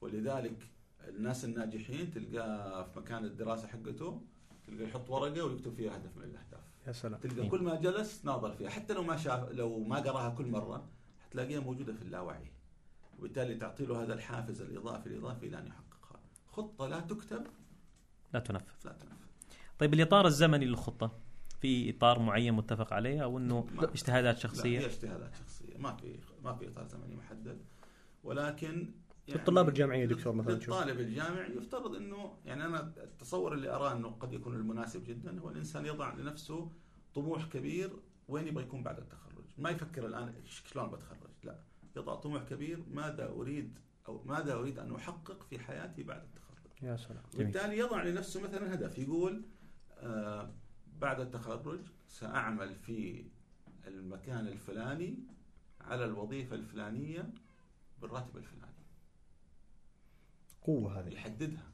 ولذلك 0.00 0.70
الناس 1.08 1.44
الناجحين 1.44 2.10
تلقاه 2.10 2.82
في 2.82 2.98
مكان 2.98 3.24
الدراسة 3.24 3.68
حقته 3.68 4.22
تلقاه 4.66 4.84
يحط 4.84 5.10
ورقة 5.10 5.44
ويكتب 5.44 5.74
فيها 5.74 5.96
هدف 5.96 6.16
من 6.16 6.22
الأهداف. 6.22 6.60
يا 6.86 6.92
سلام. 6.92 7.20
تلقى 7.20 7.48
كل 7.48 7.62
ما 7.62 7.74
جلس 7.74 8.24
ناظر 8.24 8.52
فيها. 8.52 8.70
حتى 8.70 8.94
لو 8.94 9.02
ما 9.02 9.16
شاف 9.16 9.50
لو 9.50 9.78
ما 9.78 9.96
قراها 9.96 10.30
كل 10.30 10.46
مرة 10.46 10.88
حتلاقيها 11.26 11.60
موجودة 11.60 11.92
في 11.92 12.02
اللاوعي. 12.02 12.50
وبالتالي 13.18 13.54
تعطي 13.54 13.86
له 13.86 14.02
هذا 14.02 14.14
الحافز 14.14 14.62
الإضافي 14.62 15.06
الإضافي 15.06 15.46
إلى 15.46 15.58
أن 15.58 15.66
يحققها. 15.66 16.20
خطة 16.52 16.86
لا 16.86 17.00
تكتب 17.00 17.46
لا 18.34 18.40
تنفذ. 18.40 18.74
لا 18.84 18.92
تنفذ. 18.92 19.26
طيب 19.78 19.94
الاطار 19.94 20.26
الزمني 20.26 20.66
للخطة؟ 20.66 21.23
في 21.64 21.90
إطار 21.90 22.18
معين 22.18 22.54
متفق 22.54 22.92
عليه 22.92 23.24
أو 23.24 23.38
إنه 23.38 23.66
اجتهادات 23.78 24.34
لا 24.34 24.40
شخصية؟ 24.40 24.78
هي 24.78 24.86
اجتهادات 24.86 25.34
شخصية. 25.34 25.76
ما 25.78 25.96
في 25.96 26.18
ما 26.42 26.54
في 26.54 26.68
إطار 26.68 26.86
زمني 26.86 27.16
محدد. 27.16 27.58
ولكن 28.24 28.90
في 29.26 29.36
الطلاب 29.36 29.68
الجامعية 29.68 30.06
دكتور 30.06 30.32
مثلا 30.32 30.60
شوف. 30.60 30.74
للطالب 30.74 31.00
الجامعي 31.00 31.56
يفترض 31.56 31.94
إنه 31.94 32.38
يعني 32.44 32.64
أنا 32.64 32.80
التصور 32.96 33.54
اللي 33.54 33.68
أراه 33.68 33.92
إنه 33.92 34.08
قد 34.08 34.32
يكون 34.32 34.54
المناسب 34.54 35.04
جدا 35.04 35.40
هو 35.40 35.50
الإنسان 35.50 35.86
يضع 35.86 36.14
لنفسه 36.14 36.70
طموح 37.14 37.44
كبير 37.44 37.90
وين 38.28 38.48
يبغى 38.48 38.64
يكون 38.64 38.82
بعد 38.82 38.98
التخرج، 38.98 39.44
ما 39.58 39.70
يفكر 39.70 40.06
الآن 40.06 40.34
شلون 40.44 40.90
بتخرج، 40.90 41.30
لا. 41.44 41.58
يضع 41.96 42.14
طموح 42.14 42.42
كبير 42.42 42.84
ماذا 42.90 43.28
أريد 43.28 43.78
أو 44.08 44.22
ماذا 44.24 44.54
أريد 44.54 44.78
أن 44.78 44.94
أحقق 44.94 45.42
في 45.42 45.58
حياتي 45.58 46.02
بعد 46.02 46.22
التخرج. 46.22 46.72
يا 46.82 46.96
سلام. 46.96 47.22
جميل. 47.34 47.46
وبالتالي 47.46 47.78
يضع 47.78 48.02
لنفسه 48.02 48.42
مثلا 48.42 48.74
هدف 48.74 48.98
يقول 48.98 49.42
آه 49.98 50.50
بعد 51.04 51.20
التخرج 51.20 51.80
سأعمل 52.08 52.74
في 52.74 53.24
المكان 53.86 54.46
الفلاني 54.46 55.18
على 55.80 56.04
الوظيفة 56.04 56.56
الفلانية 56.56 57.30
بالراتب 58.02 58.36
الفلاني. 58.36 58.84
قوة 60.62 61.00
هذه. 61.00 61.08
يحددها. 61.08 61.72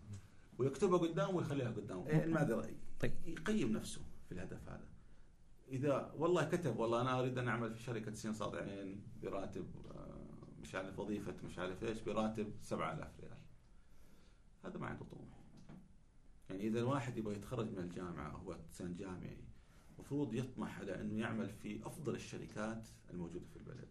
ويكتبها 0.58 0.98
قدامه 0.98 1.30
ويخليها 1.30 1.70
قدامه 1.70 2.06
إيه 2.06 2.24
المعذرة 2.24 2.70
طيب. 3.00 3.12
يقيم 3.26 3.72
نفسه 3.72 4.00
في 4.28 4.32
الهدف 4.32 4.68
هذا. 4.68 4.88
إذا 5.68 6.12
والله 6.16 6.44
كتب 6.44 6.76
والله 6.76 7.00
أنا 7.00 7.20
أريد 7.20 7.38
أن 7.38 7.48
أعمل 7.48 7.74
في 7.74 7.82
شركة 7.82 8.14
سين 8.14 8.32
صادعين 8.32 9.02
براتب 9.22 9.66
آه، 9.90 10.26
مش 10.62 10.74
عارف 10.74 10.98
وظيفة 10.98 11.34
مش 11.44 11.58
عارف 11.58 11.84
إيش 11.84 12.00
براتب 12.00 12.52
7000 12.60 13.20
ريال. 13.20 13.38
هذا 14.64 14.78
ما 14.78 14.86
عنده 14.86 15.04
طموح. 15.04 15.19
يعني 16.50 16.66
إذا 16.66 16.78
الواحد 16.78 17.16
يبغى 17.16 17.34
يتخرج 17.34 17.70
من 17.70 17.78
الجامعة 17.78 18.30
هو 18.30 18.52
إنسان 18.52 18.96
جامعي 18.96 19.36
المفروض 19.94 20.34
يطمح 20.34 20.78
على 20.78 21.00
إنه 21.00 21.18
يعمل 21.20 21.48
في 21.48 21.86
أفضل 21.86 22.14
الشركات 22.14 22.88
الموجودة 23.10 23.46
في 23.46 23.56
البلد. 23.56 23.88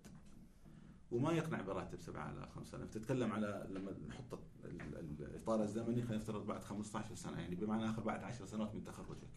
وما 1.11 1.31
يقنع 1.31 1.61
براتب 1.61 1.99
7000 2.01 2.49
5000 2.55 2.89
تتكلم 2.89 3.31
على 3.31 3.67
لما 3.69 3.91
نحط 4.07 4.33
ال- 4.65 4.81
ال- 4.81 5.23
الإطار 5.23 5.63
الزمني 5.63 6.01
خلينا 6.01 6.15
نفترض 6.15 6.45
بعد 6.47 6.63
15 6.63 7.15
سنة 7.15 7.39
يعني 7.39 7.55
بمعنى 7.55 7.89
آخر 7.89 8.01
بعد 8.03 8.23
10 8.23 8.45
سنوات 8.45 8.75
من 8.75 8.83
تخرجك. 8.83 9.29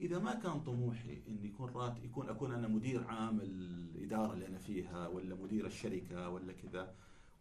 إذا 0.00 0.18
ما 0.18 0.34
كان 0.34 0.60
طموحي 0.60 1.22
إن 1.28 1.44
يكون 1.44 1.70
رات 1.70 2.04
يكون 2.04 2.28
أكون 2.28 2.52
أنا 2.52 2.68
مدير 2.68 3.04
عام 3.04 3.40
الإدارة 3.40 4.32
اللي 4.32 4.46
أنا 4.46 4.58
فيها 4.58 5.08
ولا 5.08 5.34
مدير 5.34 5.66
الشركة 5.66 6.28
ولا 6.28 6.52
كذا 6.52 6.94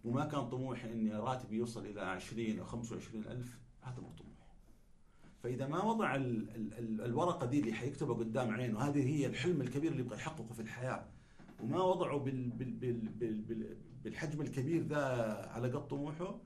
وما 0.03 0.25
كان 0.25 0.49
طموحي 0.49 0.93
إني 0.93 1.13
راتبي 1.13 1.55
يوصل 1.55 1.86
إلى 1.86 2.01
20 2.01 2.60
أو 2.60 2.65
25 2.65 3.23
ألف 3.25 3.60
هذا 3.81 4.01
مو 4.01 4.10
طموح 4.12 4.31
فإذا 5.43 5.67
ما 5.67 5.84
وضع 5.84 6.15
ال 6.15 6.49
ال 6.56 6.73
ال 6.73 7.01
الورقة 7.01 7.45
دي 7.45 7.60
اللي 7.60 7.73
حيكتبها 7.73 8.15
قدام 8.15 8.51
عينه 8.51 8.80
هذه 8.80 9.08
هي 9.08 9.25
الحلم 9.25 9.62
الكبير 9.62 9.91
اللي 9.91 10.04
يبغى 10.04 10.15
يحققه 10.15 10.54
في 10.54 10.62
الحياة. 10.62 11.06
وما 11.60 11.84
وضعه 11.84 12.17
بال 12.17 12.49
بال 12.49 12.71
بال 12.71 13.08
بال 13.10 13.41
بال 13.41 13.77
بالحجم 14.04 14.41
الكبير 14.41 14.84
ذا 14.84 15.06
على 15.51 15.71
قد 15.71 15.88
طموحه 15.88 16.39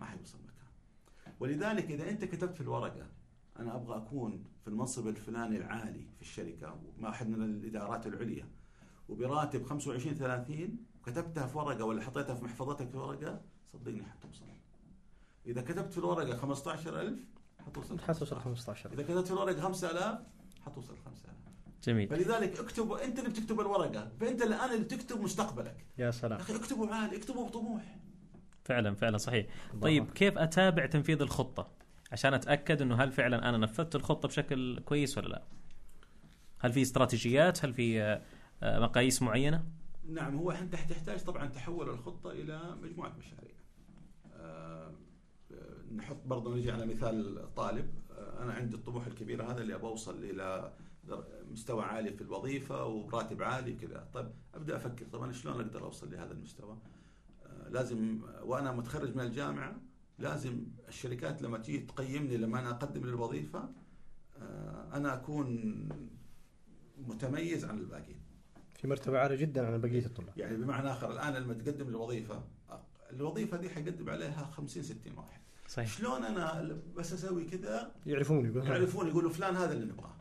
ما 0.00 0.06
حيوصل 0.06 0.38
مكان. 0.38 1.34
ولذلك 1.40 1.90
إذا 1.90 2.10
أنت 2.10 2.24
كتبت 2.24 2.54
في 2.54 2.60
الورقة 2.60 3.06
أنا 3.58 3.76
أبغى 3.76 3.96
أكون 3.96 4.44
في 4.62 4.68
المنصب 4.68 5.08
الفلاني 5.08 5.56
العالي 5.56 6.06
في 6.16 6.22
الشركة 6.22 6.80
مع 6.98 7.08
أحد 7.08 7.28
من 7.28 7.42
الإدارات 7.42 8.06
العليا 8.06 8.48
وبراتب 9.08 9.62
25 9.62 10.14
30 10.14 10.76
وكتبتها 11.00 11.46
في 11.46 11.58
ورقة 11.58 11.84
ولا 11.84 12.02
حطيتها 12.02 12.34
في 12.34 12.44
محفظتك 12.44 12.88
في 12.88 12.96
ورقة 12.96 13.40
صدقني 13.72 14.02
حتوصل. 14.02 14.44
إذا 15.46 15.62
كتبت 15.62 15.92
في 15.92 15.98
الورقة 15.98 16.36
15000 16.36 17.18
حتوصل 17.66 17.98
حتوصل 18.00 18.40
15 18.40 18.92
إذا 18.92 19.02
كتبت 19.02 19.26
في 19.26 19.32
الورقه 19.32 19.60
5000 19.60 20.18
حتوصل 20.66 20.96
5000 21.04 21.36
جميل. 21.84 22.08
فلذلك 22.08 22.58
اكتب 22.58 22.92
أنت 22.92 23.18
اللي 23.18 23.30
بتكتب 23.30 23.60
الورقة 23.60 24.12
فأنت 24.20 24.42
الآن 24.42 24.70
اللي 24.72 24.84
بتكتب 24.84 25.20
مستقبلك. 25.20 25.86
يا 25.98 26.10
سلام. 26.10 26.40
أخي 26.40 26.56
اكتبوا 26.56 26.94
عالي 26.94 27.16
اكتبوا 27.16 27.46
بطموح. 27.48 27.96
فعلا 28.64 28.94
فعلا 28.94 29.18
صحيح. 29.18 29.46
الله. 29.70 29.80
طيب. 29.82 30.10
كيف 30.10 30.38
أتابع 30.38 30.86
تنفيذ 30.86 31.22
الخطة؟ 31.22 31.70
عشان 32.12 32.34
أتأكد 32.34 32.82
إنه 32.82 32.94
هل 33.02 33.12
فعلا 33.12 33.48
أنا 33.48 33.58
نفذت 33.58 33.94
الخطة 33.96 34.28
بشكل 34.28 34.80
كويس 34.80 35.18
ولا 35.18 35.28
لا. 35.28 35.42
هل 36.60 36.72
في 36.72 36.82
استراتيجيات؟ 36.82 37.64
هل 37.64 37.74
في 37.74 38.02
آه، 38.02 38.22
آه، 38.62 38.78
مقاييس 38.80 39.22
معينة؟ 39.22 39.64
نعم 40.08 40.36
هو 40.36 40.50
انت 40.50 40.72
تحتاج 40.74 41.20
طبعا 41.24 41.46
تحول 41.46 41.88
الخطة 41.90 42.30
إلى 42.30 42.76
مجموعة 42.82 43.12
مشاريع. 43.18 43.54
نحط 45.90 46.26
برضه 46.26 46.56
نجي 46.56 46.70
على 46.70 46.86
مثال 46.86 47.48
طالب. 47.54 47.90
آه، 48.10 48.42
أنا 48.42 48.52
عندي 48.52 48.76
الطموح 48.76 49.06
الكبير 49.06 49.42
هذا 49.42 49.62
اللي 49.62 49.74
ابى 49.74 49.86
أوصل 49.86 50.24
إلى 50.24 50.72
مستوى 51.50 51.82
عالي 51.84 52.12
في 52.12 52.22
الوظيفة 52.22 52.84
وبراتب 52.84 53.42
عالي 53.42 53.72
كذا، 53.74 54.08
طيب 54.12 54.30
أبدأ 54.54 54.76
أفكر. 54.76 55.06
طب 55.06 55.22
أنا 55.22 55.32
شلون 55.32 55.60
أقدر 55.60 55.84
أوصل 55.84 56.10
لهذا 56.12 56.32
المستوى؟ 56.32 56.78
آه، 57.46 57.68
لازم 57.68 58.20
وأنا 58.42 58.72
متخرج 58.72 59.16
من 59.16 59.24
الجامعة 59.24 59.80
لازم 60.18 60.66
الشركات 60.88 61.42
لما 61.42 61.58
تيجي 61.58 61.78
تقيمني 61.78 62.36
لما 62.36 62.60
أنا 62.60 62.70
أقدم 62.70 63.06
للوظيفة 63.06 63.68
آه، 64.38 64.88
أنا 64.92 65.14
أكون 65.14 65.88
متميز 66.98 67.64
عن 67.64 67.78
الباقيين. 67.78 68.20
في 68.74 68.88
مرتبة 68.88 69.18
عالية 69.18 69.36
جدا 69.36 69.66
عن 69.66 69.80
بقية 69.80 70.06
الطلاب. 70.06 70.38
يعني 70.38 70.56
بمعنى 70.56 70.90
آخر 70.92 71.12
الآن 71.12 71.34
لما 71.34 71.54
تقدم 71.54 71.88
الوظيفه 71.88 72.44
الوظيفة 73.12 73.56
دي 73.56 73.68
حيقدم 73.68 74.10
عليها 74.10 74.44
50 74.44 74.82
60 74.82 75.18
واحد. 75.18 75.40
صحيح. 75.70 75.98
شلون 75.98 76.24
أنا 76.24 76.78
بس 76.96 77.12
أسوي 77.12 77.44
كذا؟ 77.44 77.92
يعرفون 78.06 78.46
يقولون 78.46 78.66
يعرفون 78.66 79.08
يقولوا 79.08 79.30
فلان 79.30 79.56
هذا 79.56 79.72
اللي 79.72 79.84
نبغاه. 79.84 80.16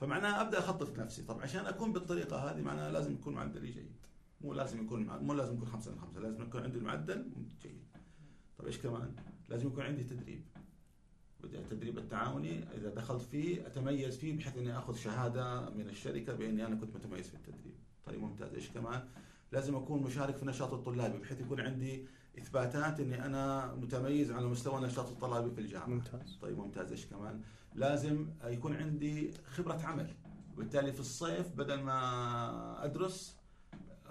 فمعناها 0.00 0.40
أبدأ 0.40 0.58
أخطط 0.58 0.98
نفسي 0.98 1.22
طب 1.22 1.40
عشان 1.40 1.66
أكون 1.66 1.92
بالطريقة 1.92 2.36
هذه 2.36 2.62
معناها 2.62 2.90
لازم 2.90 3.12
يكون 3.12 3.34
معدلي 3.34 3.70
جيد. 3.70 3.92
مو 4.40 4.52
لازم 4.52 4.84
يكون 4.84 5.04
مع... 5.04 5.18
مو 5.18 5.34
لازم 5.34 5.54
يكون 5.54 5.68
خمسة 5.68 5.90
من 5.90 6.00
خمسة 6.00 6.20
لازم 6.20 6.42
يكون 6.42 6.62
عندي 6.62 6.78
المعدل 6.78 7.30
جيد. 7.62 7.84
طب 8.58 8.66
إيش 8.66 8.78
كمان؟ 8.78 9.14
لازم 9.48 9.66
يكون 9.66 9.84
عندي 9.84 10.04
تدريب. 10.04 10.44
بدي 11.40 11.58
التدريب 11.58 11.98
التعاوني 11.98 12.64
إذا 12.74 12.90
دخلت 12.90 13.22
فيه 13.22 13.66
أتميز 13.66 14.16
فيه 14.16 14.36
بحيث 14.36 14.56
إني 14.56 14.78
آخذ 14.78 14.96
شهادة 14.96 15.70
من 15.70 15.88
الشركة 15.88 16.32
بإني 16.32 16.66
أنا 16.66 16.76
كنت 16.76 16.96
متميز 16.96 17.28
في 17.28 17.34
التدريب. 17.34 17.76
طيب 18.06 18.20
ممتاز. 18.20 18.54
إيش 18.54 18.70
كمان؟ 18.70 19.08
لازم 19.52 19.76
أكون 19.76 20.02
مشارك 20.02 20.36
في 20.36 20.42
النشاط 20.42 20.72
الطلابي 20.72 21.18
بحيث 21.18 21.40
يكون 21.40 21.60
عندي 21.60 22.06
إثباتات 22.38 23.00
إني 23.00 23.26
أنا 23.26 23.74
متميز 23.74 24.30
على 24.30 24.46
مستوى 24.46 24.78
النشاط 24.78 25.08
الطلابي 25.08 25.50
في 25.50 25.60
الجامعة. 25.60 25.86
ممتاز. 25.86 26.38
طيب 26.42 26.58
ممتاز. 26.58 26.90
إيش 26.90 27.06
كمان؟ 27.06 27.40
لازم 27.74 28.26
يكون 28.44 28.76
عندي 28.76 29.30
خبرة 29.46 29.80
عمل. 29.84 30.14
وبالتالي 30.54 30.92
في 30.92 31.00
الصيف 31.00 31.56
بدل 31.56 31.80
ما 31.80 32.84
أدرس 32.84 33.38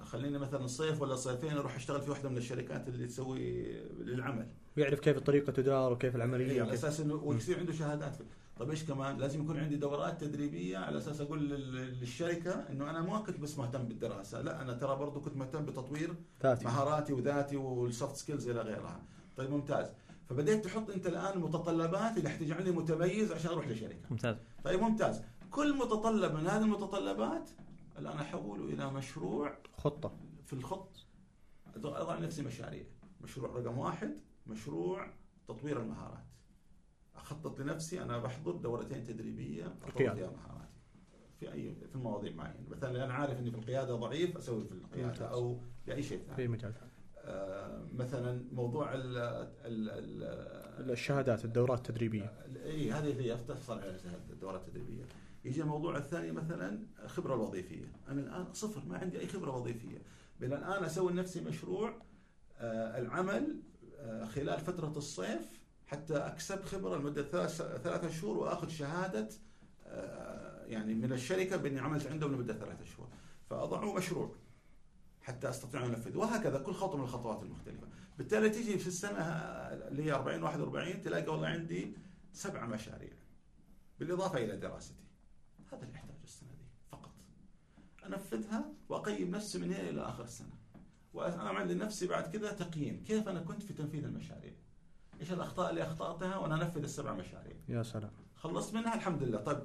خليني 0.04 0.38
مثلا 0.38 0.66
الصيف 0.66 1.02
ولا 1.02 1.16
صيفين 1.16 1.58
أروح 1.58 1.76
أشتغل 1.76 2.02
في 2.02 2.10
واحدة 2.10 2.30
من 2.30 2.38
الشركات 2.38 2.88
اللي 2.88 3.08
تسوي 3.08 3.74
للعمل. 4.00 4.48
ويعرف 4.78 5.00
كيف 5.00 5.18
الطريقة 5.18 5.52
تدار 5.52 5.94
وكيف 5.94 6.16
العملية. 6.16 6.52
إيه، 6.52 6.62
على 6.62 6.74
أساس 6.74 7.00
انه 7.00 7.14
ويصير 7.14 7.60
عنده 7.60 7.74
شهادات. 7.74 8.16
في 8.16 8.24
طيب 8.60 8.70
إيش 8.70 8.84
كمان؟ 8.84 9.18
لازم 9.18 9.42
يكون 9.44 9.58
عندي 9.60 9.76
دورات 9.76 10.22
تدريبية 10.22 10.78
على 10.78 10.98
أساس 10.98 11.22
أقول 11.22 11.50
لل- 11.50 12.00
للشركة 12.00 12.52
إنه 12.52 12.90
أنا 12.90 13.02
ما 13.02 13.20
كنت 13.20 13.40
بس 13.40 13.58
مهتم 13.58 13.84
بالدراسة 13.84 14.42
لا 14.42 14.62
أنا 14.62 14.74
ترى 14.74 14.96
برضو 14.96 15.22
كنت 15.22 15.36
مهتم 15.38 15.66
بتطوير 15.66 16.16
ذاتي. 16.44 16.66
مهاراتي 16.66 17.14
وذاتي 17.14 17.58
وال 17.58 17.77
soft 17.77 18.16
skills 18.16 18.48
إلى 18.50 18.62
غيرها. 18.62 19.02
طيب 19.38 19.50
ممتاز. 19.50 19.88
فبديت 20.30 20.66
تحط 20.66 20.90
أنت 20.90 21.08
الآن 21.08 21.34
المتطلبات 21.34 22.18
اللي 22.18 22.30
حتجعلني 22.30 22.72
متميز 22.72 23.32
عشان 23.32 23.52
أروح 23.52 23.68
لشركة. 23.68 24.00
ممتاز. 24.10 24.36
طيب 24.64 24.82
ممتاز. 24.82 25.22
كل 25.52 25.78
متطلب 25.78 26.34
من 26.36 26.48
هذه 26.48 26.62
المتطلبات 26.62 27.50
الان 28.00 28.18
أحوله 28.18 28.64
إلى 28.66 28.92
مشروع 28.92 29.58
خطة. 29.78 30.12
في 30.46 30.54
الخط. 30.54 31.06
أضع 31.76 32.20
نفسي 32.20 32.42
مشاريع. 32.42 32.84
مشروع 33.22 33.50
رقم 33.56 33.78
واحد 33.78 34.18
مشروع 34.48 35.08
تطوير 35.48 35.82
المهارات. 35.82 36.24
أخطط 37.18 37.60
لنفسي 37.60 38.02
أنا 38.02 38.18
بحضر 38.18 38.52
دورتين 38.52 39.04
تدريبية 39.04 39.66
اطور. 39.66 39.92
فيها 39.98 40.14
مهاراتي. 40.14 40.68
في 41.40 41.54
اي 41.54 41.76
في 41.92 41.98
مواضيع 41.98 42.34
معينة. 42.34 42.70
مثلا 42.70 43.06
أنا 43.06 43.14
عارف 43.14 43.40
إني 43.40 43.52
في 43.52 43.58
القيادة 43.58 43.96
ضعيف 43.96 44.38
أسوي 44.38 44.66
في 44.66 44.72
القيادة. 44.72 45.26
أو 45.26 45.62
لأي 45.88 46.04
شيء 46.04 46.20
ثاني. 46.24 46.36
في 46.36 46.48
مجال 46.48 46.74
ثاني. 46.74 46.92
آه، 47.18 47.88
مثلا 47.94 48.44
موضوع 48.52 48.94
ال 48.94 49.18
ال 49.18 49.90
ال 49.90 50.92
الشهادات 50.92 51.46
الدورات 51.46 51.78
التدريبية. 51.78 52.34
إي 52.66 52.92
هذه 52.92 53.12
اللي 53.12 53.36
تفصل 53.36 53.80
على 53.80 54.00
الدورات 54.30 54.68
التدريبية. 54.68 55.04
يجي 55.46 55.62
الموضوع 55.62 55.98
الثاني 55.98 56.32
مثلا 56.32 56.80
الخبره 57.04 57.36
الوظيفيه 57.36 57.92
أنا 58.08 58.22
الآن 58.22 58.54
صفر 58.54 58.86
ما 58.86 58.98
عندي 58.98 59.20
أي 59.20 59.28
خبرة 59.28 59.56
وظيفية. 59.58 60.02
بل 60.40 60.54
الآن 60.54 60.84
أسوي 60.84 61.12
لنفسي 61.12 61.42
مشروع 61.42 62.02
آه، 62.58 63.00
العمل 63.00 63.62
آه، 64.00 64.26
خلال 64.26 64.60
فترة 64.60 64.94
الصيف 64.98 65.67
حتى 65.88 66.18
أكسب 66.18 66.64
خبرة 66.64 66.98
لمدة 66.98 67.24
ثلاث 67.24 67.58
ثلاثة 67.58 68.10
شهور 68.10 68.38
وآخذ 68.38 68.70
شهادة 68.70 69.30
آه، 69.86 70.66
يعني 70.66 70.94
من 70.94 71.14
الشركة 71.14 71.58
بإني 71.58 71.80
عملت 71.80 72.08
عندهم 72.08 72.34
لمدة 72.34 72.54
ثلاثة 72.54 72.86
شهور. 72.86 73.10
فاضعه 73.50 73.94
مشروع 73.94 74.36
حتى 75.22 75.50
أستطيع 75.50 75.86
أن 75.86 75.94
أنفذه. 75.94 76.18
وهكذا 76.18 76.60
كل 76.60 76.74
خطوة 76.74 76.98
من 76.98 77.04
الخطوات 77.04 77.44
المختلفة. 77.44 77.88
بالتالي 78.18 78.50
تيجي 78.50 78.78
في 78.78 78.88
السنة 78.88 79.22
اللي 79.88 80.04
هي 80.04 80.12
40 80.12 80.44
41 80.44 81.02
تلاقي 81.02 81.32
والله 81.32 81.48
عندي 81.48 81.98
سبع 82.34 82.66
مشاريع 82.66 83.14
بالإضافة 84.00 84.38
إلى 84.38 84.58
دراستي. 84.58 85.04
هذا 85.72 85.84
اللي 85.84 85.96
أحتاجه 85.96 86.24
السنة 86.24 86.50
دي 86.50 86.66
فقط. 86.92 87.12
أنفذها 88.06 88.74
وأقيم 88.90 89.32
نفسي 89.32 89.58
من 89.60 89.74
هنا 89.74 89.90
إلى 89.90 90.02
آخر 90.02 90.24
السنة. 90.24 90.58
واعمل 91.14 91.74
لنفسي 91.74 92.08
بعد 92.08 92.38
كذا 92.38 92.52
تقييم 92.52 93.04
كيف 93.04 93.28
أنا 93.28 93.40
كنت 93.40 93.64
في 93.64 93.74
تنفيذ 93.74 94.04
المشاريع. 94.04 94.54
إيش 95.28 95.34
الأخطاء 95.34 95.70
اللي 95.70 95.84
أخطأتها 95.84 96.38
وأنا 96.38 96.56
أنفذ 96.56 96.84
السبع 96.84 97.14
مشاريع. 97.14 97.56
يا 97.70 97.84
سلام. 97.84 98.12
خلصت 98.36 98.74
منها 98.74 98.96
الحمد 98.96 99.24
لله. 99.24 99.38
طيب 99.38 99.60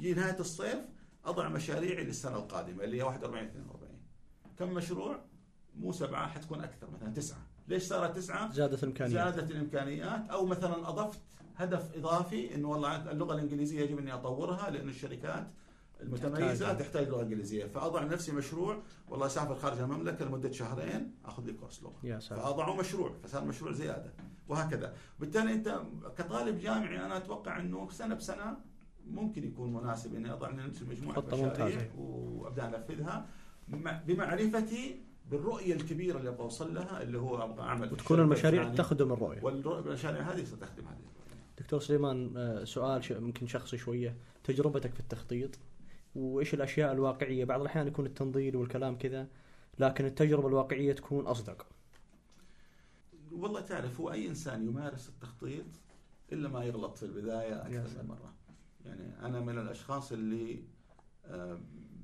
في 0.00 0.14
نهاية 0.14 0.40
الصيف 0.40 0.78
أضع 1.24 1.48
مشاريعي 1.48 2.04
للسنة 2.04 2.36
القادمة 2.36 2.84
اللي 2.84 2.96
هي 2.96 3.02
41 3.02 3.46
42 3.46 3.98
كم 4.58 4.74
مشروع؟ 4.74 5.20
مو 5.76 5.92
سبعة 5.92 6.28
حتكون 6.28 6.60
أكثر 6.60 6.90
مثلا 6.90 7.12
تسعة. 7.14 7.46
ليش 7.68 7.82
صارت 7.82 8.16
تسعة؟ 8.16 8.52
زادت 8.52 8.82
الإمكانيات. 8.82 9.34
زادت 9.34 9.50
الإمكانيات. 9.50 10.30
أو 10.30 10.46
مثلا 10.46 10.88
أضفت 10.88 11.20
هدف 11.56 11.96
إضافي 11.96 12.54
انه 12.54 12.68
والله 12.68 13.10
اللغة 13.10 13.34
الإنجليزية 13.34 13.80
يجب 13.80 13.98
إني 13.98 14.14
أطورها 14.14 14.70
لأن 14.70 14.88
الشركات 14.88 15.46
المتميزة 16.00 16.66
تحتاج. 16.66 16.86
تحتاج 16.86 17.08
لغة 17.08 17.22
إنجليزية. 17.22 17.66
فأضع 17.66 18.02
لنفسي 18.02 18.32
مشروع 18.32 18.82
والله 19.08 19.26
اسافر 19.26 19.54
خارج 19.54 19.78
المملكة 19.78 20.24
لمدة 20.24 20.52
شهرين 20.52 21.14
أخذ 21.24 21.44
لي 21.44 21.52
كورس 21.52 21.82
لغة. 21.82 21.96
يا 22.02 22.18
سلام. 22.18 22.40
فأضعه 22.40 22.76
مشروع 22.76 23.12
فصار 23.22 23.44
مشروع 23.44 23.72
زيادة. 23.72 24.12
وهكذا 24.48 24.94
بالتالي 25.20 25.52
أنت 25.52 25.80
كطالب 26.18 26.58
جامعي 26.58 26.96
أنا 27.06 27.16
أتوقع 27.16 27.60
أنه 27.60 27.88
سنة 27.90 28.14
بسنة 28.14 28.56
ممكن 29.06 29.44
يكون 29.44 29.72
مناسب 29.72 30.14
اني 30.14 30.32
اضع 30.32 30.50
لنفسي 30.50 30.84
مجموعه 30.84 31.20
مشاريع 31.20 31.46
ممتازة. 31.46 31.88
وأبدأ 31.98 32.66
أنفذها 32.66 33.26
بمع- 33.68 34.02
بمعرفتي 34.06 35.02
بالرؤية 35.30 35.74
الكبيرة 35.74 36.18
اللي 36.18 36.28
أبغى 36.28 36.40
أوصل 36.42 36.74
لها 36.74 37.02
اللي 37.02 37.18
هو 37.18 37.44
أبغى 37.44 37.62
أعمل 37.62 37.92
وتكون 37.92 38.20
المشاريع. 38.20 38.74
تخدم 38.74 39.12
الرؤية 39.12 39.42
والمشاريع 39.42 40.22
هذه 40.22 40.44
ستخدم 40.44 40.84
هذه 40.86 40.98
الرؤية. 40.98 41.38
دكتور 41.58 41.80
سليمان 41.80 42.32
آه، 42.36 42.64
سؤال 42.64 43.02
يمكن 43.10 43.46
شخصي 43.46 43.76
شوية 43.78 44.16
تجربتك 44.44 44.94
في 44.94 45.00
التخطيط 45.00 45.58
وإيش 46.14 46.54
الأشياء 46.54 46.92
الواقعية 46.92 47.44
بعض 47.44 47.60
الأحيان 47.60 47.86
يكون 47.86 48.06
التنظير 48.06 48.56
والكلام 48.56 48.98
كذا 48.98 49.26
لكن 49.78 50.04
التجربة 50.04 50.48
الواقعية 50.48 50.92
تكون 50.92 51.26
أصدق 51.26 51.66
والله 53.32 53.60
تعرف 53.60 54.00
هو 54.00 54.12
أي 54.12 54.28
إنسان 54.28 54.68
يمارس 54.68 55.08
التخطيط 55.08 55.66
إلا 56.32 56.48
ما 56.48 56.64
يغلط 56.64 56.96
في 56.98 57.04
أكثر 57.06 57.88
سلام. 57.88 58.04
من 58.04 58.08
مرة. 58.10 58.34
يعني 58.84 59.26
أنا 59.26 59.40
من 59.40 59.58
الأشخاص 59.58 60.12
اللي 60.12 60.64
آه، 61.24 61.60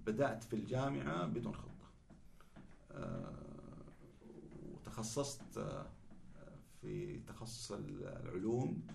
بدأت 0.06 0.44
في 0.44 0.56
الجامعة 0.56 1.26
بدون 1.26 1.54
خطة. 1.54 1.90
آه، 2.90 3.32
وتخصصت 4.72 5.58
آه، 5.58 5.86
في 6.80 7.18
تخصص 7.18 7.72
العلوم 7.72 8.86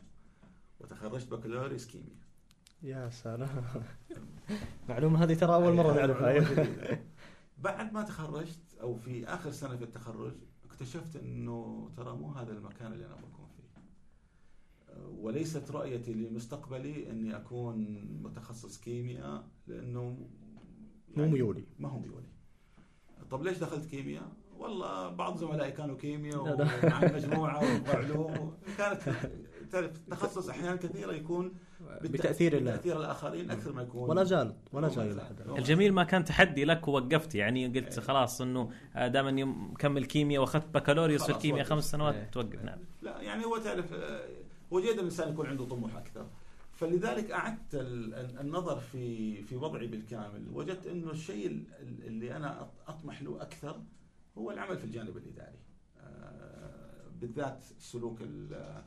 وتخرجت 0.79 1.31
بكالوريوس 1.31 1.85
كيمياء. 1.87 2.15
يا 2.83 3.09
سلام 3.09 3.63
معلومة 4.89 5.23
هذه 5.23 5.33
ترى 5.33 5.53
أول 5.53 5.73
مرة 5.73 5.93
نعرفها 5.93 6.21
معلومة. 6.21 6.99
بعد 7.57 7.93
ما 7.93 8.03
تخرجت 8.03 8.77
أو 8.81 8.95
في 8.95 9.27
آخر 9.27 9.51
سنة 9.51 9.75
في 9.75 9.83
التخرج 9.83 10.33
اكتشفت 10.79 11.15
إنه 11.15 11.89
ترى 11.97 12.15
مو 12.15 12.31
هذا 12.31 12.51
المكان 12.51 12.93
اللي 12.93 13.05
أنا 13.05 13.15
بكون 13.15 13.47
فيه. 13.47 13.81
وليست 15.19 15.71
رؤيتي 15.71 16.13
لمستقبلي 16.13 17.11
إني 17.11 17.35
أكون 17.35 18.01
متخصص 18.23 18.77
كيمياء 18.77 19.47
لأنه 19.67 20.17
مو 21.17 21.27
ميولي. 21.27 21.63
ما 21.79 21.89
هو 21.89 21.99
ميولي. 21.99 22.27
طب 23.31 23.43
ليش 23.43 23.57
دخلت 23.57 23.85
كيمياء؟ 23.85 24.31
والله 24.57 25.09
بعض 25.09 25.37
زملائي 25.37 25.71
كانوا 25.71 25.97
كيمياء. 25.97 26.53
ومع 26.53 27.03
المجموعه 27.03 27.89
وعلوم 27.89 28.57
كانت 28.77 29.01
تعرف 29.71 29.95
التخصص 29.95 30.49
أحيانا 30.49 30.75
كثيرة 30.75 31.13
يكون 31.13 31.53
بتأثير 32.01 32.57
الله 32.57 32.75
تاثير 32.75 32.97
الآخرين 32.99 33.51
أكثر 33.51 33.73
ما 33.73 33.81
يكون. 33.81 34.09
ولا 34.09 34.23
زال 34.23 34.55
ولا 34.73 34.87
هو 34.87 34.91
زال 34.91 34.97
ما 35.05 35.11
إلى 35.11 35.13
زال. 35.13 35.25
حد 35.25 35.41
هو 35.47 35.53
ما 35.53 35.59
الجميل 35.59 35.93
ما 35.93 36.03
كان 36.03 36.23
تحدي 36.25 36.65
لك 36.65 36.87
ووقفت 36.87 37.35
يعني 37.35 37.67
قلت 37.79 37.99
خلاص 37.99 38.41
إنه 38.41 38.71
دام 38.95 39.25
اني 39.27 39.43
مكمل 39.43 40.05
كيمياء 40.05 40.41
وأخذت 40.41 40.67
بكالوريوس 40.73 41.23
في 41.23 41.31
الكيمياء. 41.31 41.65
خمس 41.65 41.91
سنوات 41.91 42.15
إيه. 42.15 42.23
توقف 42.29 42.63
نعم. 42.63 42.79
لا 43.01 43.21
يعني 43.21 43.45
هو 43.45 43.57
تعرف 43.57 43.93
آه، 43.93 44.27
هو 44.73 44.79
جيد 44.81 44.97
الإنسان 44.99 45.29
يكون 45.33 45.45
عنده 45.47 45.65
طموح 45.65 45.95
أكثر. 45.95 46.27
فلذلك 46.73 47.31
أعدت 47.31 47.75
ال- 47.75 48.13
ال- 48.13 48.39
النظر 48.39 48.79
في 48.79 49.35
في 49.43 49.55
وضعي 49.55 49.87
بالكامل. 49.87 50.47
وجدت 50.53 50.87
إنه 50.87 51.11
الشيء 51.11 51.47
ال- 51.47 51.63
ال- 51.81 52.05
اللي 52.07 52.35
أنا 52.35 52.59
أط- 52.59 52.89
أطمح 52.89 53.21
له 53.21 53.41
أكثر 53.41 53.81
هو 54.37 54.51
العمل 54.51 54.77
في 54.77 54.83
الجانب 54.85 55.17
الإداري. 55.17 55.59
آه، 56.01 57.09
بالذات 57.21 57.63
ال- 58.21 58.83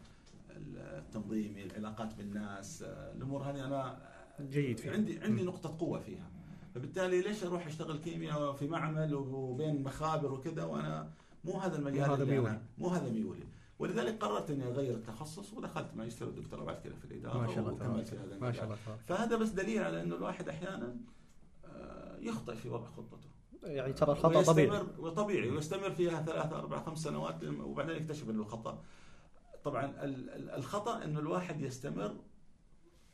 التنظيمي 0.56 1.64
العلاقات 1.64 2.14
بالناس 2.14 2.82
الأمور 2.82 3.42
هذه 3.42 3.66
أنا 3.66 3.98
جيد 4.40 4.78
فيها. 4.78 4.92
عندي 4.92 5.18
عندي 5.20 5.42
نقطة 5.42 5.76
قوة 5.78 6.00
فيها 6.00 6.30
فبالتالي 6.74 7.20
ليش 7.20 7.44
أروح 7.44 7.66
أشتغل 7.66 7.98
كيمياء 7.98 8.52
في 8.52 8.68
معمل 8.68 9.14
وبين 9.14 9.82
مخابر 9.82 10.32
وكذا 10.32 10.64
وأنا 10.64 11.10
مو 11.44 11.52
هذا 11.58 11.76
المجال 11.76 12.08
مو 12.08 12.14
هذا 12.14 12.24
ميولي. 12.24 12.60
مو 12.78 12.88
هذا 12.88 13.10
ميولي 13.10 13.44
ولذلك 13.78 14.18
قررت 14.24 14.50
إني 14.50 14.64
أغير 14.64 14.94
التخصص 14.94 15.52
ودخلت 15.52 15.90
ماجستير 15.96 16.28
ودكتوراه 16.28 16.64
بعد 16.64 16.80
كده 16.84 16.94
في 16.94 17.04
الإدارة 17.04 17.38
ما 17.38 17.46
شاء 17.46 17.58
الله 17.58 17.72
وكملت 17.72 18.08
في 18.08 18.16
هذا. 18.16 18.38
ما 18.38 18.52
شاء. 18.52 18.64
الله 18.64 18.76
تبارك 18.86 19.00
فهذا 19.06 19.36
بس 19.36 19.48
دليل 19.48 19.82
على 19.82 20.02
إنه 20.02 20.14
الواحد 20.16 20.48
أحيانا 20.48 20.96
آه، 21.64 22.18
يخطئ 22.20 22.54
في 22.54 22.68
وضع 22.68 22.86
خطته. 22.86 23.28
يعني 23.62 23.92
ترى 23.92 24.12
الخطأ 24.12 24.42
طبيعي 24.42 24.82
وطبيعي 24.98 25.50
ويستمر 25.50 25.90
فيها 25.90 26.22
ثلاثة 26.22 26.58
أربع 26.58 26.82
خمس 26.82 26.98
سنوات 26.98 27.44
وبعدين 27.44 27.96
يكتشف 27.96 28.30
إنه 28.30 28.40
الخطأ 28.42 28.82
طبعا 29.64 30.04
ال- 30.04 30.30
ال- 30.30 30.50
الخطأ 30.50 31.04
إنه 31.04 31.20
الواحد 31.20 31.60
يستمر 31.60 32.16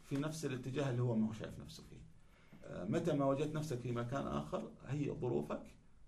في 0.05 0.17
نفس 0.17 0.45
الاتجاه 0.45 0.91
اللي 0.91 1.03
هو 1.03 1.17
ما 1.17 1.29
هو 1.29 1.33
شايف 1.33 1.59
نفسه 1.61 1.83
فيه 1.83 1.99
آه، 2.65 2.85
متى 2.85 3.13
ما 3.13 3.25
وجدت 3.25 3.55
نفسك 3.55 3.79
في 3.81 3.93
مكان 3.93 4.27
آخر 4.27 4.71
هيئ 4.87 5.13
ظروفك 5.15 5.63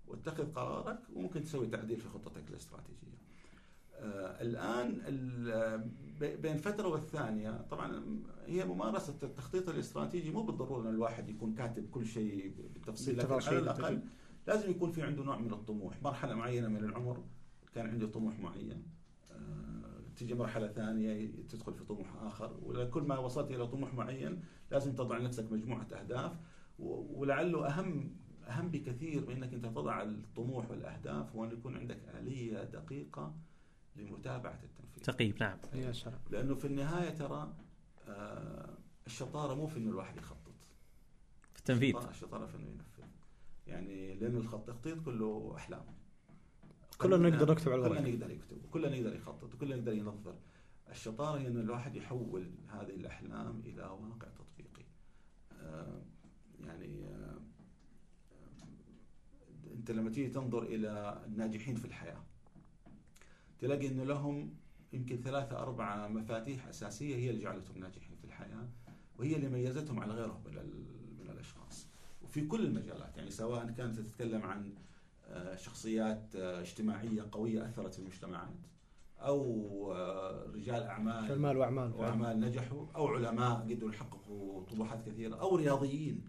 واتخذ 0.07 0.53
قرارك 0.53 0.98
وممكن 1.14 1.44
تسوي 1.44 1.66
تعديل 1.66 1.96
في 2.00 2.09
خطتك 2.09 2.50
الاستراتيجية. 2.50 3.20
آه 3.94 4.42
الآن 4.42 4.98
بين 6.42 6.57
فترة 6.57 6.88
والثانية 6.88 7.66
طبعا 7.70 8.05
هي 8.46 8.64
ممارسة 8.64 9.14
التخطيط 9.22 9.68
الاستراتيجي 9.68 10.31
مو 10.31 10.42
بالضرورة 10.42 10.81
إن 10.88 10.94
الواحد 10.94 11.29
يكون 11.29 11.55
كاتب 11.55 11.90
كل 11.90 12.07
شيء 12.07 12.55
بالتفصيل 12.74 13.18
لكن 13.18 13.26
على 13.33 13.59
الأقل 13.59 14.03
لازم 14.46 14.70
يكون 14.70 14.92
في 14.92 15.03
عنده 15.03 15.22
نوع 15.24 15.38
من 15.38 15.53
الطموح، 15.53 16.03
مرحلة 16.03 16.35
معينة 16.35 16.68
من 16.68 16.85
العمر 16.85 17.24
كان 17.74 17.87
عنده 17.87 18.07
طموح 18.07 18.38
معين. 18.40 18.83
تيجي 20.20 20.35
مرحلة 20.35 20.68
ثانية 20.68 21.30
تدخل 21.48 21.74
في 21.74 21.85
طموح 21.85 22.14
آخر، 22.22 22.59
وكل 22.62 23.02
ما 23.02 23.18
وصلت 23.18 23.50
إلى 23.50 23.66
طموح 23.66 23.94
معين 23.94 24.42
لازم 24.70 24.92
تضع 24.94 25.18
لنفسك 25.18 25.52
مجموعة 25.52 25.87
أهداف 25.92 26.33
ولعله 26.78 27.66
أهم 27.66 28.16
أهم 28.48 28.68
بكثير 28.68 29.26
من 29.28 29.30
إنك 29.37 29.54
أنت 29.54 29.64
تضع 29.66 30.02
الطموح 30.02 30.70
والأهداف 30.70 31.37
هو 31.37 31.44
أن 31.44 31.50
يكون 31.50 31.76
عندك 31.76 31.98
آلية 32.09 32.64
دقيقة 32.64 33.35
لمتابعة 33.96 34.61
التنفيذ. 34.64 35.02
تقييم 35.02 35.35
نعم. 35.40 35.59
يا 35.74 35.92
سلام. 35.92 36.18
لأنه 36.30 36.54
في 36.54 36.64
النهاية 36.66 37.11
ترى 37.11 37.54
آه 38.09 38.78
الشطارة 39.06 39.54
مو 39.54 39.66
في 39.66 39.78
إنه 39.78 39.90
الواحد 39.90 40.16
يخطط. 40.16 40.52
في 41.52 41.59
التنفيذ. 41.59 41.96
الشطارة 41.96 42.46
في 42.46 42.56
إنه 42.56 42.68
ينفذ. 42.70 43.02
يعني 43.66 44.14
لأن 44.14 44.37
التخطيط 44.37 45.04
كله 45.04 45.52
أحلام. 45.56 45.85
كلنا 47.02 47.30
نقدر 47.30 47.52
نكتب 47.52 47.72
على 47.72 47.86
الورق. 47.86 47.98
كلنا 48.00 48.10
نقدر 48.10 48.30
يكتب 48.30 48.64
وكلنا 48.64 48.96
يقدر 48.96 49.16
يخطط 49.16 49.54
وكلنا 49.54 49.76
يقدر 49.76 49.92
ينظر. 49.92 50.34
الشطارة 50.90 51.38
هي 51.38 51.46
إن 51.46 51.60
الواحد 51.60 51.96
يحول 51.96 52.50
هذه 52.68 52.94
الأحلام 52.94 53.60
إلى 53.60 53.82
واقع 53.82 54.28
تطبيقي. 54.28 54.84
آه 55.52 56.02
يعني 56.60 57.04
آه 57.06 57.40
أنت 59.80 59.90
لما 59.90 60.10
تيجي 60.10 60.28
تنظر 60.28 60.62
إلى 60.62 61.22
الناجحين 61.26 61.74
في 61.76 61.84
الحياة 61.84 62.24
تلاقي 63.58 63.88
انه 63.88 64.04
لهم 64.04 64.54
يمكن 64.92 65.20
ثلاثة 65.20 65.58
أربعة 65.58 66.08
مفاتيح 66.08 66.66
أساسية 66.66 67.16
هي 67.16 67.30
اللي 67.30 67.42
جعلتهم 67.42 67.78
ناجحين 67.78 68.16
في 68.16 68.24
الحياة 68.24 68.68
وهي 69.18 69.36
اللي 69.36 69.48
ميزتهم 69.48 70.00
على 70.00 70.12
غيرهم 70.12 70.42
من, 70.46 70.52
من 71.20 71.30
الأشخاص 71.30 71.86
وفي 72.22 72.46
كل 72.46 72.66
المجالات 72.66 73.16
يعني 73.16 73.30
سواء 73.30 73.70
كانت 73.70 73.98
تتكلم 73.98 74.42
عن 74.42 74.74
شخصيات 75.56 76.36
اجتماعية 76.36 77.28
قوية 77.32 77.66
أثرت 77.66 77.94
في 77.94 77.98
المجتمعات 77.98 78.66
أو 79.18 79.92
رجال 80.54 80.82
أعمال 80.82 81.32
المال 81.32 81.56
وأعمال 81.56 81.92
وأعمال 81.92 82.40
نجحوا 82.40 82.86
أو 82.96 83.06
علماء 83.08 83.60
قدروا 83.60 83.90
يحققوا 83.90 84.64
طموحات 84.64 85.02
كثيرة 85.08 85.36
أو 85.36 85.56
رياضيين 85.56 86.24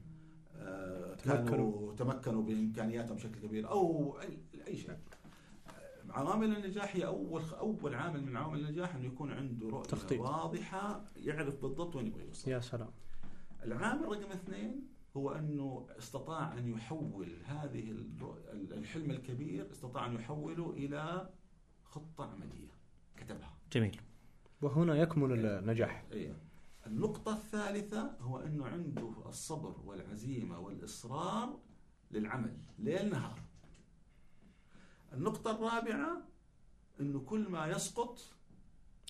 كانوا 1.24 1.94
تمكنوا. 1.96 2.44
بإمكانياتهم 2.44 3.16
بشكل 3.16 3.40
كبير 3.40 3.70
أو 3.70 4.18
أي 4.68 4.78
شيء. 4.78 4.98
عوامل 6.10 6.56
النجاح 6.56 6.96
هي 6.96 7.06
أول 7.06 7.42
أول 7.60 7.96
عامل 7.96 8.26
من 8.26 8.38
عوامل 8.38 8.60
النجاح 8.60 8.96
إنه 8.96 9.06
يكون 9.06 9.32
عنده 9.32 9.70
رؤية 9.70 9.84
تخطيط. 9.84 10.20
واضحة 10.20 11.06
يعرف 11.16 11.62
بالضبط 11.62 11.96
وين 11.96 12.08
يبغى 12.08 12.26
يوصل. 12.26 12.52
يا 12.52 12.60
سلام. 12.60 12.90
العامل 13.64 14.06
رقم 14.06 14.32
اثنين 14.32 14.88
هو 15.18 15.32
أنه 15.32 15.88
استطاع 15.98 16.58
أن 16.58 16.68
يحول 16.68 17.30
هذه 17.46 17.92
الحلم 18.54 19.12
الكبير 19.12 19.72
استطاع 19.72 20.06
أن 20.06 20.16
يحوله 20.16 20.70
إلى 20.72 21.30
خطة 21.84 22.32
عملية. 22.32 22.72
كتبها. 23.18 23.58
جميل. 23.72 24.02
وهنا 24.62 24.96
يكمن 24.96 25.32
النجاح. 25.32 26.06
إيه. 26.12 26.36
النقطة 26.88 27.34
الثالثة 27.34 28.18
هو 28.20 28.40
أنه 28.40 28.68
عنده 28.68 29.14
الصبر 29.26 29.76
والعزيمة 29.86 30.60
والإصرار 30.60 31.60
للعمل 32.12 32.58
ليل 32.80 33.10
نهار. 33.10 33.40
النقطة 35.14 35.52
الرابعة 35.52 36.22
أنه 37.00 37.20
كل 37.20 37.50
ما 37.50 37.68
يسقط 37.68 38.20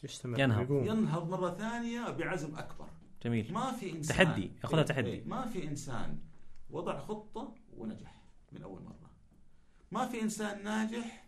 يستمر. 0.03 0.39
ينهض 0.39 0.71
ينهض 0.71 1.29
مرة 1.29 1.49
ثانية 1.49 2.09
بعزم 2.09 2.55
أكبر. 2.55 2.89
جميل. 3.23 3.53
ما 3.53 3.71
في 3.71 3.91
إنسان 3.91 4.17
تحدي 4.17 4.51
ياخذها 4.63 4.83
تحدي. 4.83 5.09
إيه 5.09 5.25
ما 5.25 5.45
في 5.45 5.67
إنسان 5.67 6.19
وضع 6.69 6.99
خطة 6.99 7.55
ونجح 7.77 8.25
من 8.51 8.63
أول 8.63 8.81
مرة. 8.81 9.11
ما 9.91 10.05
في 10.07 10.21
إنسان 10.21 10.63
ناجح 10.63 11.27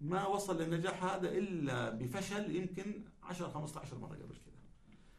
ما 0.00 0.26
وصل 0.26 0.62
للنجاح 0.62 1.04
هذا 1.04 1.28
إلا 1.28 1.90
بفشل 1.90 2.56
يمكن 2.56 3.04
10 3.22 3.48
15 3.48 3.98
مرة 3.98 4.14
قبل 4.14 4.34
كذا. 4.34 4.54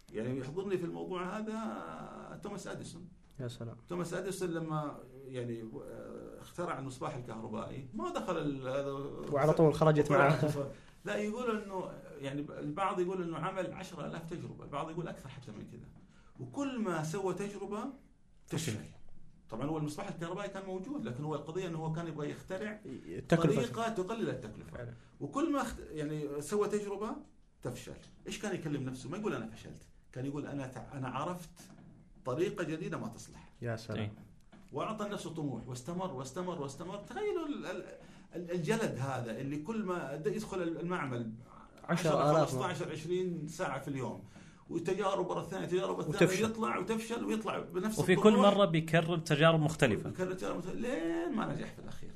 يعني 0.10 0.40
يحضرني 0.40 0.78
في 0.78 0.86
الموضوع 0.86 1.38
هذا 1.38 2.40
توماس 2.44 2.68
أديسون. 2.68 3.10
يا 3.40 3.48
سلام. 3.48 3.78
توماس 3.90 4.14
أديسون 4.14 4.50
لما 4.50 5.00
يعني 5.26 5.70
اخترع 6.40 6.80
المصباح 6.80 7.16
الكهربائي 7.16 7.90
ما 7.94 8.14
دخل 8.14 8.68
وعلى 9.32 9.54
طول 9.54 9.74
خرجت 9.74 10.12
معه 10.12 10.72
لا 11.06 11.16
يقول 11.16 11.64
إنه 11.64 11.92
يعني 12.22 12.42
البعض 12.42 13.00
يقول 13.00 13.24
إنه 13.24 13.38
عمل 13.38 13.74
10000 13.74 14.30
تجربة 14.30 14.64
البعض 14.64 14.90
يقول 14.90 15.08
أكثر 15.08 15.30
حتى 15.30 15.52
من 15.52 15.68
كذا. 15.72 15.88
وكل 16.40 16.80
ما 16.80 17.04
سوى 17.04 17.34
تجربة 17.34 17.84
فشل 18.48 18.76
طبعا 19.50 19.66
هو 19.66 19.78
المصباح 19.78 20.08
الكهربائي 20.08 20.50
كان 20.50 20.66
موجود 20.66 21.06
لكن 21.06 21.24
هو 21.24 21.36
القضية 21.36 21.68
إنه 21.68 21.78
هو 21.78 21.94
كان 21.94 22.08
يبغى 22.08 22.30
يخترع 22.30 22.82
طريقة 23.30 23.90
تقلل 23.90 24.30
التكلفة. 24.30 24.72
فعلا. 24.72 24.94
وكل 25.20 25.52
ما 25.52 25.64
يعني 25.92 26.42
سوى 26.42 26.68
تجربة 26.68 27.16
تفشل. 27.64 27.94
إيش 28.28 28.40
كان 28.40 28.56
يكلم 28.56 28.84
نفسه؟ 28.84 29.10
ما 29.10 29.18
يقول 29.18 29.34
أنا 29.34 29.48
فشلت. 29.48 29.82
كان 30.12 30.26
يقول 30.26 30.48
أنا 30.48 30.98
أنا 30.98 31.10
عرفت 31.10 31.50
طريقة 32.26 32.64
جديدة 32.64 32.98
ما 32.98 33.08
تصلح. 33.08 33.50
يا 33.62 33.76
سلام. 33.76 34.12
وأعطى 34.74 35.10
نفسه 35.10 35.34
طموح 35.34 35.68
واستمر 35.68 36.14
واستمر 36.14 36.62
واستمر. 36.62 36.98
تخيلوا 36.98 37.48
الجلد 38.36 38.98
هذا 39.00 39.40
اللي 39.40 39.58
كل 39.58 39.84
ما 39.84 40.22
يدخل 40.26 40.62
المعمل 40.62 41.32
10 41.92 42.46
15 42.46 42.92
20 42.92 43.48
ساعة 43.48 43.82
في 43.82 43.88
اليوم. 43.88 44.24
وتجارب 44.70 45.30
ورا 45.30 45.42
الثانية 45.42 45.66
تجارب 45.66 46.00
الثانية 46.00 46.46
يطلع 46.46 46.78
وتفشل 46.78 47.26
ويطلع 47.26 47.60
بنفس 47.60 48.00
وفي 48.00 48.16
كل 48.16 48.38
مرة 48.38 48.66
بيكرر 48.66 49.18
تجارب 49.18 49.60
مختلفة. 49.60 50.10
بيكرر 50.10 50.34
تجارب 50.34 50.58
مختلفة. 50.58 50.80
لين 50.80 51.36
ما 51.36 51.54
نجح 51.54 51.74
في 51.74 51.80
الأخير. 51.80 52.12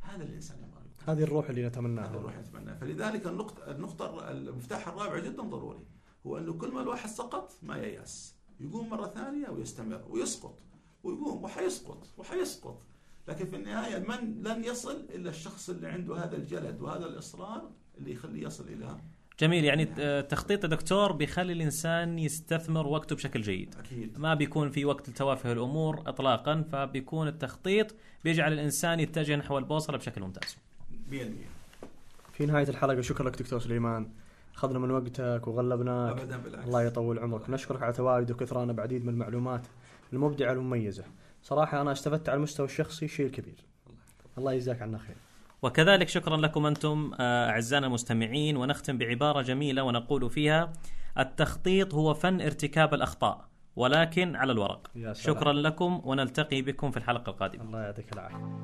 هذا 0.00 0.24
الإنسان 0.24 0.58
يبغى 0.58 0.80
هذه 1.06 1.22
الروح 1.22 1.48
اللي 1.48 1.66
نتمناها. 1.66 2.06
هذه 2.06 2.16
الروح 2.16 2.34
اللي 2.34 2.48
نتمناها. 2.48 2.76
فلذلك 2.78 3.26
النقطه 3.26 3.70
النقطة 3.70 4.30
المفتاح 4.30 4.88
الرابع 4.88 5.18
جدا 5.18 5.42
ضروري. 5.42 5.86
هو 6.26 6.38
انه 6.38 6.52
كل 6.52 6.72
ما 6.72 6.80
الواحد 6.80 7.08
سقط 7.08 7.52
ما 7.62 7.76
ييأس. 7.76 8.36
يقوم 8.60 8.88
مرة 8.90 9.06
ثانية 9.06 9.48
ويستمر 9.48 10.04
ويسقط. 10.08 10.58
ويقوم 11.02 11.44
وحيسقط 11.44 12.06
وحيسقط. 12.16 12.82
لكن 13.28 13.46
في 13.46 13.56
النهاية 13.56 13.98
من 13.98 14.42
لن 14.42 14.64
يصل 14.64 15.06
إلا 15.14 15.30
الشخص 15.30 15.70
اللي 15.70 15.88
عنده 15.88 16.24
هذا 16.24 16.36
الجلد 16.36 16.80
وهذا 16.80 17.06
الإصرار 17.06 17.70
اللي 17.98 18.12
يخليه 18.12 18.46
يصل 18.46 18.68
إلى 18.68 18.98
جميل 19.40 19.64
يعني 19.64 19.84
تخطيط 20.22 20.64
الدكتور 20.64 21.12
بيخلي 21.12 21.52
الإنسان 21.52 22.18
يستثمر 22.18 22.86
وقته 22.86 23.16
بشكل 23.16 23.42
جيد. 23.42 23.74
أكيد. 23.78 24.18
ما 24.18 24.34
بيكون 24.34 24.70
في 24.70 24.84
وقت 24.84 25.08
لتوافه 25.08 25.52
الأمور 25.52 26.02
اطلاقا 26.06 26.64
فبيكون 26.72 27.28
التخطيط 27.28 27.94
بيجعل 28.24 28.52
الإنسان 28.52 29.00
يتجه 29.00 29.36
نحو 29.36 29.58
البوصلة 29.58 29.96
بشكل 29.96 30.20
ممتاز. 30.20 30.56
100% 31.10 31.14
في 32.32 32.46
نهاية 32.46 32.68
الحلقة 32.68 33.00
شكرا 33.00 33.28
لك 33.28 33.38
دكتور 33.38 33.60
سليمان. 33.60 34.08
أخذنا 34.54 34.78
من 34.78 34.90
وقتك 34.90 35.48
وغلبناك. 35.48 36.20
ابدا 36.20 36.36
بالعكس. 36.36 36.66
الله 36.66 36.82
يطول 36.82 37.18
عمرك. 37.18 37.50
نشكرك 37.50 37.82
على 37.82 37.92
تواجدك 37.92 38.34
وكثرانا 38.34 38.72
بعديد 38.72 39.04
من 39.04 39.12
المعلومات 39.12 39.66
المبدعة 40.12 40.52
المميزة. 40.52 41.04
صراحة 41.42 41.80
أنا 41.80 41.92
استفدت 41.92 42.28
على 42.28 42.36
المستوى 42.36 42.66
الشخصي 42.66 43.08
شيء 43.08 43.30
كبير. 43.30 43.64
الله 44.38 44.52
يجزاك 44.52 44.82
عنا 44.82 44.98
خير. 44.98 45.16
وكذلك 45.62 46.08
شكرا 46.08 46.36
لكم 46.36 46.66
أنتم 46.66 47.10
أعزائنا 47.20 47.86
المستمعين 47.86 48.56
ونختم 48.56 48.98
بعبارة 48.98 49.42
جميلة 49.42 49.82
ونقول 49.82 50.30
فيها 50.30 50.72
التخطيط 51.18 51.94
هو 51.94 52.14
فن 52.14 52.40
ارتكاب 52.40 52.94
الأخطاء 52.94 53.44
ولكن 53.76 54.36
على 54.36 54.52
الورق. 54.52 54.86
يا 54.96 55.12
سلام. 55.12 55.36
شكرا 55.36 55.52
لكم 55.52 56.00
ونلتقي 56.04 56.62
بكم 56.62 56.90
في 56.90 56.96
الحلقة 56.96 57.30
القادمة. 57.30 57.64
الله 57.64 57.80
يعطيك 57.80 58.12
العافية. 58.12 58.60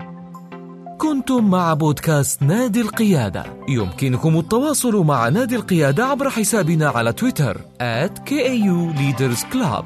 كنتم 0.98 1.50
مع 1.50 1.74
بودكاست 1.74 2.42
نادي 2.42 2.80
القيادة. 2.80 3.44
يمكنكم 3.68 4.38
التواصل 4.38 5.04
مع 5.04 5.28
نادي 5.28 5.56
القيادة 5.56 6.04
عبر 6.04 6.30
حسابنا 6.30 6.88
على 6.88 7.12
تويتر 7.12 7.56
at 7.80 8.18
KAU 8.18 8.96
Leaders 8.98 9.42
Club. 9.54 9.84